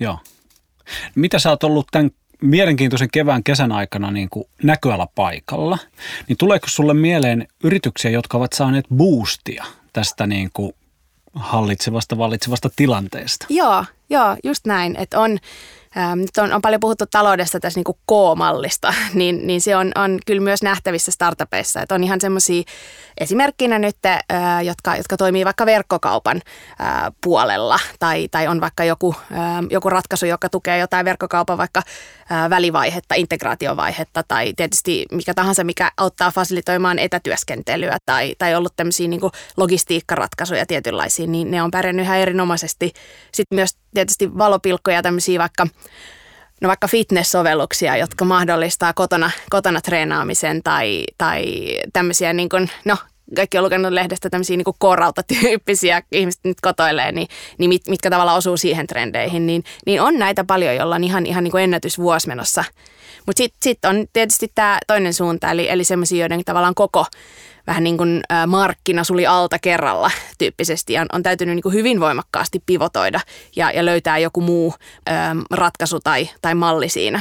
Joo. 0.00 0.18
Mitä 1.14 1.38
sä 1.38 1.50
oot 1.50 1.64
ollut 1.64 1.86
tämän 1.90 2.10
mielenkiintoisen 2.42 3.08
kevään 3.12 3.44
kesän 3.44 3.72
aikana 3.72 4.10
niin 4.10 4.28
kuin 4.30 4.44
näköala 4.62 5.08
paikalla, 5.14 5.78
niin 6.28 6.36
tuleeko 6.36 6.68
sulle 6.68 6.94
mieleen 6.94 7.48
yrityksiä, 7.64 8.10
jotka 8.10 8.38
ovat 8.38 8.52
saaneet 8.52 8.84
boostia 8.94 9.64
tästä 9.92 10.26
niin 10.26 10.50
kuin 10.52 10.72
hallitsevasta, 11.34 12.18
vallitsevasta 12.18 12.70
tilanteesta? 12.76 13.46
Joo, 13.48 13.84
joo, 14.10 14.36
just 14.44 14.66
näin, 14.66 14.96
että 14.96 15.20
on 15.20 15.38
Ähm, 15.96 16.18
nyt 16.18 16.36
on, 16.38 16.52
on 16.52 16.62
paljon 16.62 16.80
puhuttu 16.80 17.04
taloudesta 17.10 17.60
tässä 17.60 17.78
niin 17.78 17.84
kuin 17.84 17.98
K-mallista, 18.06 18.94
niin, 19.14 19.46
niin 19.46 19.60
se 19.60 19.76
on, 19.76 19.92
on 19.94 20.18
kyllä 20.26 20.42
myös 20.42 20.62
nähtävissä 20.62 21.10
startupeissa. 21.12 21.82
Että 21.82 21.94
on 21.94 22.04
ihan 22.04 22.20
semmoisia 22.20 22.62
esimerkkinä 23.18 23.78
nyt, 23.78 23.96
äh, 24.06 24.20
jotka, 24.64 24.96
jotka 24.96 25.16
toimii 25.16 25.44
vaikka 25.44 25.66
verkkokaupan 25.66 26.40
äh, 26.80 27.12
puolella 27.24 27.78
tai, 27.98 28.28
tai 28.30 28.48
on 28.48 28.60
vaikka 28.60 28.84
joku, 28.84 29.14
äh, 29.32 29.38
joku 29.70 29.90
ratkaisu, 29.90 30.26
joka 30.26 30.48
tukee 30.48 30.78
jotain 30.78 31.04
verkkokaupan 31.04 31.58
vaikka 31.58 31.82
äh, 32.32 32.50
välivaihetta, 32.50 33.14
integraatiovaihetta 33.14 34.22
tai 34.28 34.52
tietysti 34.56 35.06
mikä 35.12 35.34
tahansa, 35.34 35.64
mikä 35.64 35.92
auttaa 35.96 36.30
fasilitoimaan 36.30 36.98
etätyöskentelyä 36.98 37.98
tai, 38.06 38.34
tai 38.38 38.54
ollut 38.54 38.76
tämmöisiä 38.76 39.08
niin 39.08 39.20
logistiikkaratkaisuja 39.56 40.66
tietynlaisia, 40.66 41.26
niin 41.26 41.50
ne 41.50 41.62
on 41.62 41.70
pärjännyt 41.70 42.04
ihan 42.04 42.18
erinomaisesti. 42.18 42.92
Sitten 43.32 43.56
myös 43.56 43.76
tietysti 43.94 44.38
valopilkkoja 44.38 45.02
tämmöisiä 45.02 45.38
vaikka 45.38 45.66
no 46.60 46.68
vaikka 46.68 46.88
fitness-sovelluksia, 46.88 47.96
jotka 47.96 48.24
mahdollistaa 48.24 48.92
kotona, 48.92 49.30
kotona 49.50 49.80
treenaamisen 49.80 50.62
tai, 50.62 51.04
tai 51.18 51.44
tämmöisiä 51.92 52.32
niin 52.32 52.48
kuin, 52.48 52.70
no 52.84 52.96
kaikki 53.36 53.58
on 53.58 53.64
lukenut 53.64 53.92
lehdestä 53.92 54.30
tämmöisiä 54.30 54.56
niin 54.56 54.74
koralta-tyyppisiä, 54.78 56.02
ihmiset 56.12 56.40
nyt 56.44 56.60
kotoilee, 56.60 57.12
niin, 57.12 57.28
niin 57.58 57.68
mit, 57.68 57.82
mitkä 57.88 58.10
tavallaan 58.10 58.38
osuu 58.38 58.56
siihen 58.56 58.86
trendeihin, 58.86 59.46
niin, 59.46 59.64
niin 59.86 60.00
on 60.00 60.18
näitä 60.18 60.44
paljon, 60.44 60.76
joilla 60.76 60.94
on 60.94 61.04
ihan, 61.04 61.26
ihan 61.26 61.44
niin 61.44 61.52
kuin 61.52 61.64
ennätysvuosi 61.64 62.28
menossa. 62.28 62.64
Mutta 63.26 63.38
sitten 63.38 63.58
sit 63.62 63.84
on 63.84 64.06
tietysti 64.12 64.52
tämä 64.54 64.78
toinen 64.86 65.14
suunta, 65.14 65.50
eli, 65.50 65.68
eli 65.70 65.84
semmoisia, 65.84 66.20
joiden 66.20 66.44
tavallaan 66.44 66.74
koko 66.74 67.06
vähän 67.66 67.84
niin 67.84 67.96
kuin 67.96 68.22
markkina 68.46 69.04
suli 69.04 69.26
alta 69.26 69.58
kerralla 69.58 70.10
tyyppisesti 70.38 70.92
ja 70.92 71.06
on 71.12 71.22
täytynyt 71.22 71.54
niin 71.54 71.62
kuin 71.62 71.74
hyvin 71.74 72.00
voimakkaasti 72.00 72.62
pivotoida 72.66 73.20
ja, 73.56 73.70
ja 73.70 73.84
löytää 73.84 74.18
joku 74.18 74.40
muu 74.40 74.74
ö, 75.08 75.12
ratkaisu 75.50 76.00
tai, 76.00 76.28
tai 76.42 76.54
malli 76.54 76.88
siinä. 76.88 77.20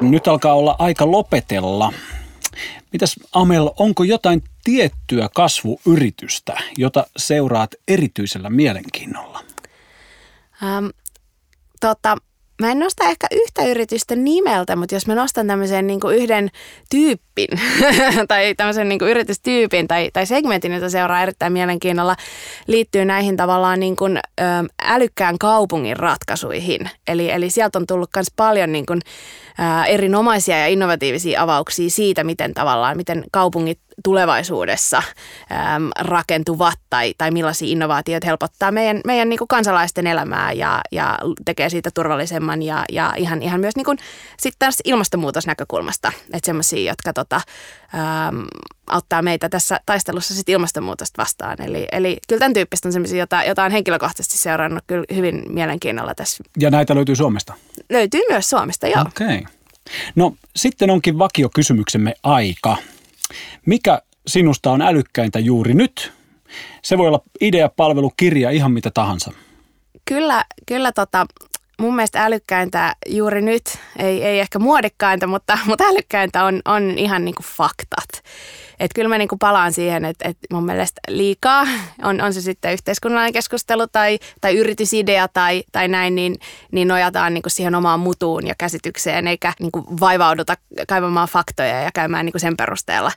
Nyt 0.00 0.28
alkaa 0.28 0.54
olla 0.54 0.76
aika 0.78 1.10
lopetella. 1.10 1.92
Mitäs 2.92 3.16
Amel, 3.32 3.70
onko 3.78 4.04
jotain 4.04 4.42
tiettyä 4.64 5.28
kasvuyritystä, 5.34 6.56
jota 6.76 7.06
seuraat 7.16 7.70
erityisellä 7.88 8.50
mielenkiinnolla? 8.50 9.40
Ähm, 10.62 10.86
tota, 11.80 12.16
Mä 12.64 12.70
en 12.70 12.78
nosta 12.78 13.04
ehkä 13.04 13.26
yhtä 13.32 13.64
yritystä 13.64 14.16
nimeltä, 14.16 14.76
mutta 14.76 14.94
jos 14.94 15.06
mä 15.06 15.14
nostan 15.14 15.46
tämmöisen 15.46 15.86
niin 15.86 16.00
yhden 16.14 16.50
tyyppin 16.90 17.48
tai 18.28 18.54
tämmöisen 18.54 18.88
niin 18.88 19.00
yritystyypin 19.02 19.88
tai, 19.88 20.10
tai 20.12 20.26
segmentin, 20.26 20.72
jota 20.72 20.90
seuraa 20.90 21.22
erittäin 21.22 21.52
mielenkiinnolla, 21.52 22.16
liittyy 22.66 23.04
näihin 23.04 23.36
tavallaan 23.36 23.80
niin 23.80 23.96
kuin, 23.96 24.16
ö, 24.16 24.42
älykkään 24.82 25.38
kaupungin 25.38 25.96
ratkaisuihin. 25.96 26.90
Eli, 27.08 27.30
eli 27.30 27.50
sieltä 27.50 27.78
on 27.78 27.86
tullut 27.86 28.10
myös 28.16 28.26
paljon 28.36 28.72
niin 28.72 28.86
kuin, 28.86 29.00
ä, 29.60 29.84
erinomaisia 29.84 30.58
ja 30.58 30.66
innovatiivisia 30.66 31.42
avauksia 31.42 31.90
siitä, 31.90 32.24
miten 32.24 32.54
tavallaan, 32.54 32.96
miten 32.96 33.24
kaupungit 33.32 33.78
tulevaisuudessa 34.04 34.96
äm, 34.96 35.90
rakentuvat 36.00 36.78
tai, 36.90 37.14
tai 37.18 37.30
millaisia 37.30 37.68
innovaatioita 37.68 38.26
helpottaa 38.26 38.72
meidän, 38.72 39.00
meidän 39.06 39.28
niin 39.28 39.38
kuin 39.38 39.48
kansalaisten 39.48 40.06
elämää 40.06 40.52
ja, 40.52 40.80
ja 40.92 41.18
tekee 41.44 41.68
siitä 41.68 41.90
turvallisemman 41.94 42.62
ja, 42.62 42.84
ja 42.92 43.12
ihan, 43.16 43.42
ihan 43.42 43.60
myös 43.60 43.76
niin 43.76 43.84
kuin, 43.84 43.98
sit 44.36 44.54
taas 44.58 44.76
ilmastonmuutosnäkökulmasta, 44.84 46.12
että 46.32 46.46
semmoisia, 46.46 46.90
jotka 46.90 47.12
tota, 47.12 47.40
äm, 47.94 48.44
auttaa 48.86 49.22
meitä 49.22 49.48
tässä 49.48 49.80
taistelussa 49.86 50.34
sit 50.34 50.48
ilmastonmuutosta 50.48 51.22
vastaan. 51.22 51.62
Eli, 51.62 51.86
eli 51.92 52.18
kyllä 52.28 52.38
tämän 52.38 52.54
tyyppistä 52.54 52.88
on 52.88 52.92
semmoisia, 52.92 53.18
jota, 53.18 53.44
jota 53.44 53.64
on 53.64 53.70
henkilökohtaisesti 53.70 54.38
seurannut 54.38 54.84
kyllä 54.86 55.04
hyvin 55.14 55.42
mielenkiinnolla 55.48 56.14
tässä. 56.14 56.44
Ja 56.58 56.70
näitä 56.70 56.94
löytyy 56.94 57.16
Suomesta? 57.16 57.54
Löytyy 57.90 58.20
myös 58.30 58.50
Suomesta, 58.50 58.86
joo. 58.86 59.00
Okei. 59.00 59.26
Okay. 59.26 59.54
No 60.14 60.34
sitten 60.56 60.90
onkin 60.90 61.18
vakiokysymyksemme 61.18 62.14
aika. 62.22 62.76
Mikä 63.66 64.02
sinusta 64.26 64.70
on 64.70 64.82
älykkäintä 64.82 65.38
juuri 65.38 65.74
nyt? 65.74 66.12
Se 66.82 66.98
voi 66.98 67.08
olla 67.08 67.22
idea, 67.40 67.68
palvelu, 67.68 68.12
kirja, 68.16 68.50
ihan 68.50 68.72
mitä 68.72 68.90
tahansa. 68.90 69.32
Kyllä, 70.04 70.44
kyllä 70.66 70.92
tota, 70.92 71.26
mun 71.78 71.96
mielestä 71.96 72.24
älykkäintä 72.24 72.96
juuri 73.06 73.42
nyt, 73.42 73.62
ei, 73.98 74.24
ei 74.24 74.40
ehkä 74.40 74.58
muodikkainta, 74.58 75.26
mutta, 75.26 75.58
mutta 75.66 75.84
älykkäintä 75.84 76.44
on, 76.44 76.60
on 76.64 76.98
ihan 76.98 77.24
niin 77.24 77.34
kuin 77.34 77.46
faktat. 77.46 78.24
Et 78.80 78.90
kyllä 78.94 79.08
mä 79.08 79.18
niin 79.18 79.28
kuin 79.28 79.38
palaan 79.38 79.72
siihen, 79.72 80.04
että, 80.04 80.28
että 80.28 80.46
mun 80.52 80.64
mielestä 80.64 81.00
liikaa, 81.08 81.66
on, 82.08 82.20
on 82.20 82.34
se 82.34 82.40
sitten 82.40 82.72
yhteiskunnallinen 82.72 83.32
keskustelu 83.32 83.86
tai, 83.86 84.18
tai 84.40 84.56
yritysidea 84.56 85.28
tai, 85.28 85.64
tai 85.72 85.88
näin, 85.88 86.14
niin, 86.14 86.36
niin 86.72 86.88
nojataan 86.88 87.34
niin 87.34 87.42
kuin 87.42 87.50
siihen 87.50 87.74
omaan 87.74 88.00
mutuun 88.00 88.46
ja 88.46 88.54
käsitykseen, 88.58 89.26
eikä 89.26 89.52
niin 89.60 89.72
kuin 89.72 89.84
vaivauduta 90.00 90.56
kaivamaan 90.88 91.28
faktoja 91.28 91.82
ja 91.82 91.90
käymään 91.94 92.26
niin 92.26 92.32
kuin 92.32 92.40
sen 92.40 92.56
perusteella 92.56 93.12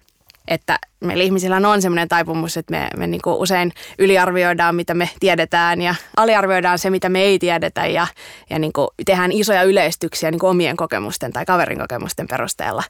että 0.47 0.79
meillä 0.99 1.23
ihmisillä 1.23 1.69
on 1.69 1.81
semmoinen 1.81 2.07
taipumus, 2.07 2.57
että 2.57 2.71
me, 2.71 2.87
me 2.97 3.07
niinku 3.07 3.41
usein 3.41 3.71
yliarvioidaan, 3.99 4.75
mitä 4.75 4.93
me 4.93 5.09
tiedetään 5.19 5.81
ja 5.81 5.95
aliarvioidaan 6.17 6.79
se, 6.79 6.89
mitä 6.89 7.09
me 7.09 7.21
ei 7.21 7.39
tiedetä 7.39 7.85
ja, 7.85 8.07
ja 8.49 8.59
niinku 8.59 8.87
tehdään 9.05 9.31
isoja 9.31 9.63
yleistyksiä 9.63 10.31
niinku 10.31 10.47
omien 10.47 10.77
kokemusten 10.77 11.33
tai 11.33 11.45
kaverin 11.45 11.79
kokemusten 11.79 12.27
perusteella. 12.27 12.83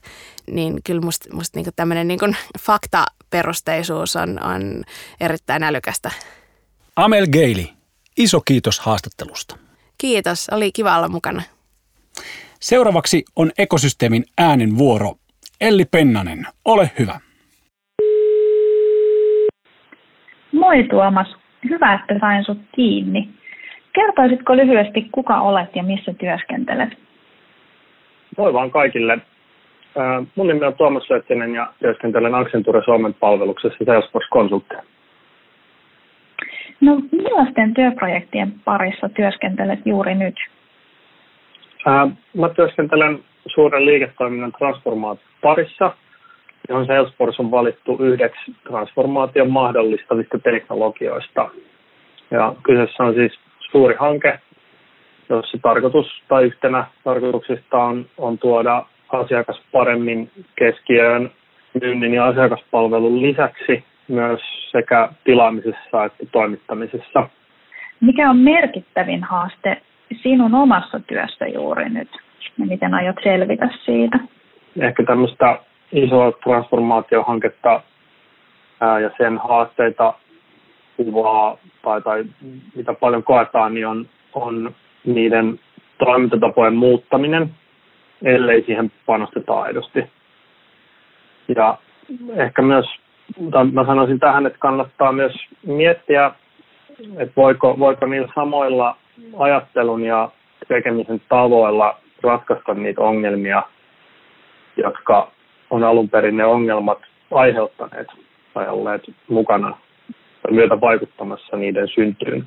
Niin 0.50 0.80
kyllä 0.84 1.00
musta 1.00 1.28
must 1.34 1.54
niinku 1.54 1.70
tämmöinen 1.76 2.08
niinku 2.08 2.26
faktaperusteisuus 2.60 4.16
on, 4.16 4.42
on 4.44 4.84
erittäin 5.20 5.62
älykästä. 5.62 6.10
Amel 6.96 7.26
Geili, 7.26 7.72
iso 8.16 8.40
kiitos 8.40 8.80
haastattelusta. 8.80 9.58
Kiitos, 9.98 10.48
oli 10.50 10.72
kiva 10.72 10.96
olla 10.96 11.08
mukana. 11.08 11.42
Seuraavaksi 12.60 13.24
on 13.36 13.52
ekosysteemin 13.58 14.24
äänen 14.38 14.78
vuoro. 14.78 15.14
Elli 15.60 15.84
Pennanen, 15.84 16.46
ole 16.64 16.90
hyvä. 16.98 17.20
Moi 20.52 20.84
Tuomas, 20.90 21.36
hyvä, 21.70 21.94
että 21.94 22.18
sain 22.20 22.44
sut 22.44 22.58
kiinni. 22.74 23.28
Kertoisitko 23.92 24.56
lyhyesti, 24.56 25.08
kuka 25.12 25.40
olet 25.40 25.76
ja 25.76 25.82
missä 25.82 26.14
työskentelet? 26.14 26.88
Moi 28.38 28.52
vaan 28.52 28.70
kaikille. 28.70 29.18
Mun 30.34 30.46
nimi 30.46 30.66
on 30.66 30.74
Tuomas 30.74 31.06
Söttinen 31.06 31.54
ja 31.54 31.72
työskentelen 31.78 32.34
Accenture 32.34 32.82
Suomen 32.84 33.14
palveluksessa 33.14 33.84
Salesforce 33.84 34.28
Consulting. 34.28 34.80
No 36.80 37.00
millaisten 37.12 37.74
työprojektien 37.74 38.52
parissa 38.64 39.08
työskentelet 39.08 39.80
juuri 39.84 40.14
nyt? 40.14 40.34
Mä 42.36 42.48
työskentelen 42.48 43.18
suuren 43.46 43.86
liiketoiminnan 43.86 44.52
transformaation 44.52 45.28
parissa– 45.42 45.92
johon 46.68 46.86
Salesforce 46.86 47.42
on 47.42 47.50
valittu 47.50 47.96
yhdeksi 48.00 48.54
transformaation 48.68 49.50
mahdollistavista 49.50 50.38
teknologioista. 50.38 51.50
Ja 52.30 52.54
kyseessä 52.62 53.02
on 53.02 53.14
siis 53.14 53.32
suuri 53.70 53.94
hanke, 53.98 54.40
jossa 55.28 55.58
tarkoitus 55.62 56.22
tai 56.28 56.44
yhtenä 56.44 56.86
tarkoituksista 57.04 57.76
on, 57.76 58.06
on 58.18 58.38
tuoda 58.38 58.86
asiakas 59.08 59.62
paremmin 59.72 60.30
keskiöön 60.56 61.30
myynnin 61.80 62.14
ja 62.14 62.26
asiakaspalvelun 62.26 63.22
lisäksi 63.22 63.84
myös 64.08 64.40
sekä 64.70 65.08
tilaamisessa 65.24 66.04
että 66.04 66.26
toimittamisessa. 66.32 67.28
Mikä 68.00 68.30
on 68.30 68.36
merkittävin 68.36 69.24
haaste 69.24 69.82
sinun 70.22 70.54
omassa 70.54 71.00
työssä 71.00 71.46
juuri 71.46 71.88
nyt 71.88 72.08
ja 72.58 72.66
miten 72.66 72.94
aiot 72.94 73.16
selvitä 73.22 73.68
siitä? 73.84 74.18
Ehkä 74.80 75.02
tämmöistä 75.02 75.58
isoa 75.92 76.32
transformaatiohanketta 76.32 77.82
ää, 78.80 79.00
ja 79.00 79.10
sen 79.18 79.38
haasteita 79.38 80.14
kuvaa 80.96 81.56
tai, 81.82 82.02
tai 82.02 82.24
mitä 82.76 82.94
paljon 82.94 83.22
koetaan, 83.22 83.74
niin 83.74 83.86
on, 83.86 84.06
on 84.34 84.74
niiden 85.04 85.60
toimintatapojen 85.98 86.74
muuttaminen, 86.74 87.50
ellei 88.24 88.62
siihen 88.62 88.92
panosteta 89.06 89.60
aidosti. 89.60 90.04
Ja 91.56 91.78
ehkä 92.36 92.62
myös, 92.62 92.86
mä 93.72 93.86
sanoisin 93.86 94.20
tähän, 94.20 94.46
että 94.46 94.58
kannattaa 94.58 95.12
myös 95.12 95.32
miettiä, 95.66 96.30
että 97.18 97.32
voiko, 97.36 97.78
voiko 97.78 98.06
niillä 98.06 98.28
samoilla 98.34 98.96
ajattelun 99.38 100.04
ja 100.04 100.30
tekemisen 100.68 101.20
tavoilla 101.28 101.98
ratkaista 102.22 102.74
niitä 102.74 103.00
ongelmia, 103.00 103.62
jotka 104.76 105.30
on 105.70 105.84
alun 105.84 106.08
perin 106.08 106.36
ne 106.36 106.44
ongelmat 106.44 106.98
aiheuttaneet 107.30 108.06
tai 108.54 108.68
olleet 108.68 109.02
mukana 109.28 109.76
tai 110.42 110.52
myötä 110.52 110.80
vaikuttamassa 110.80 111.56
niiden 111.56 111.88
syntyyn. 111.88 112.46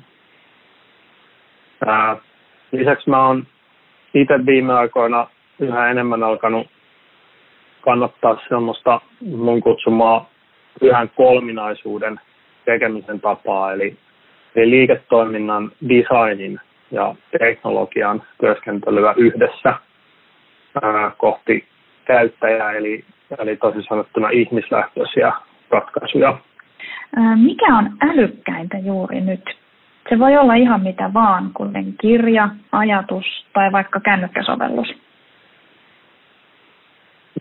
Lisäksi 2.72 3.10
mä 3.10 3.26
oon 3.26 3.46
itse 4.14 4.46
viime 4.46 4.72
aikoina 4.72 5.26
yhä 5.58 5.90
enemmän 5.90 6.22
alkanut 6.22 6.66
kannattaa 7.80 8.38
semmoista 8.48 9.00
mun 9.20 9.60
kutsumaa 9.60 10.30
yhden 10.80 11.10
kolminaisuuden 11.16 12.20
tekemisen 12.64 13.20
tapaa, 13.20 13.72
eli, 13.72 13.96
eli 14.56 14.70
liiketoiminnan 14.70 15.72
designin 15.88 16.60
ja 16.90 17.14
teknologian 17.38 18.22
työskentelyä 18.40 19.14
yhdessä 19.16 19.74
ää, 20.82 21.12
kohti 21.18 21.64
käyttäjää, 22.04 22.72
eli, 22.72 23.04
eli 23.38 23.56
tosi 23.56 23.82
sanottuna 23.88 24.28
ihmislähtöisiä 24.30 25.32
ratkaisuja. 25.70 26.38
Mikä 27.36 27.76
on 27.76 27.90
älykkäintä 28.00 28.78
juuri 28.78 29.20
nyt? 29.20 29.56
Se 30.08 30.18
voi 30.18 30.36
olla 30.36 30.54
ihan 30.54 30.82
mitä 30.82 31.10
vaan, 31.14 31.50
kuten 31.54 31.94
kirja, 32.00 32.48
ajatus 32.72 33.24
tai 33.52 33.72
vaikka 33.72 34.00
kännykkäsovellus. 34.00 34.88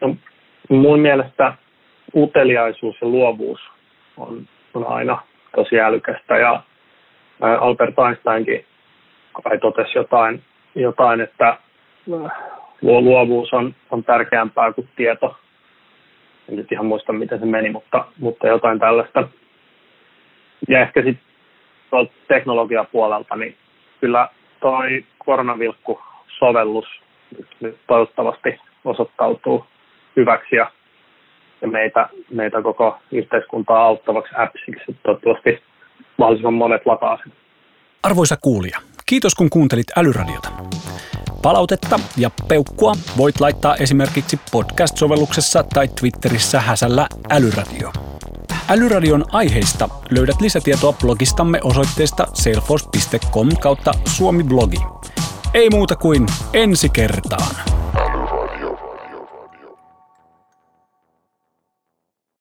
No, 0.02 0.16
mun 0.70 1.00
mielestä 1.00 1.54
uteliaisuus 2.16 2.96
ja 3.02 3.08
luovuus 3.08 3.60
on, 4.18 4.48
on 4.74 4.88
aina 4.88 5.22
tosi 5.56 5.80
älykästä 5.80 6.38
ja 6.38 6.64
Albert 7.42 7.96
Einsteinkin 8.08 8.66
kai 9.44 9.58
totesi 9.58 9.98
jotain, 9.98 10.44
jotain 10.76 11.22
että 11.22 11.58
luovuus 12.82 13.54
on, 13.54 13.76
on 13.92 14.04
tärkeämpää 14.04 14.74
kuin 14.74 14.90
tieto. 14.96 15.36
En 16.50 16.56
nyt 16.56 16.72
ihan 16.72 16.86
muista, 16.86 17.14
miten 17.14 17.40
se 17.40 17.46
meni, 17.46 17.70
mutta, 17.70 18.06
mutta 18.20 18.48
jotain 18.48 18.80
tällaista. 18.80 19.28
Ja 20.70 20.82
ehkä 20.82 21.04
sitten 21.04 21.32
tuolta 21.90 22.12
teknologiapuolelta, 22.28 23.36
niin 23.36 23.56
kyllä 24.02 24.30
toi 24.60 25.06
koronavilkku-sovellus 25.26 26.86
nyt, 27.38 27.48
nyt 27.60 27.78
toivottavasti 27.88 28.60
osoittautuu 28.86 29.66
hyväksi 30.16 30.56
ja, 30.56 30.72
ja 31.62 31.68
meitä, 31.68 32.10
meitä 32.30 32.62
koko 32.62 32.98
yhteiskuntaa 33.12 33.84
auttavaksi 33.84 34.34
appsiksi. 34.38 34.96
Toivottavasti 35.04 35.64
mahdollisimman 36.18 36.54
monet 36.54 36.86
lataa 36.86 37.18
sen. 37.24 37.34
Arvoisa 38.04 38.36
kuulija, 38.42 38.80
kiitos 39.06 39.36
kun 39.36 39.50
kuuntelit 39.50 39.98
Älyradiota. 39.98 40.50
Palautetta 41.42 42.00
ja 42.18 42.32
peukkua 42.48 42.96
voit 43.18 43.40
laittaa 43.40 43.76
esimerkiksi 43.76 44.40
podcast-sovelluksessa 44.52 45.64
tai 45.64 45.88
Twitterissä 45.88 46.60
häsällä 46.60 47.08
älyradio. 47.30 47.94
Älyradion 48.70 49.26
aiheista 49.32 49.90
löydät 50.10 50.42
lisätietoa 50.42 50.94
blogistamme 50.94 51.60
osoitteesta 51.64 52.28
salesforce.com 52.34 53.50
kautta 53.62 53.92
suomi-blogi. 54.06 54.80
Ei 55.54 55.70
muuta 55.70 55.96
kuin 55.96 56.26
ensi 56.54 56.90
kertaan. 56.90 57.81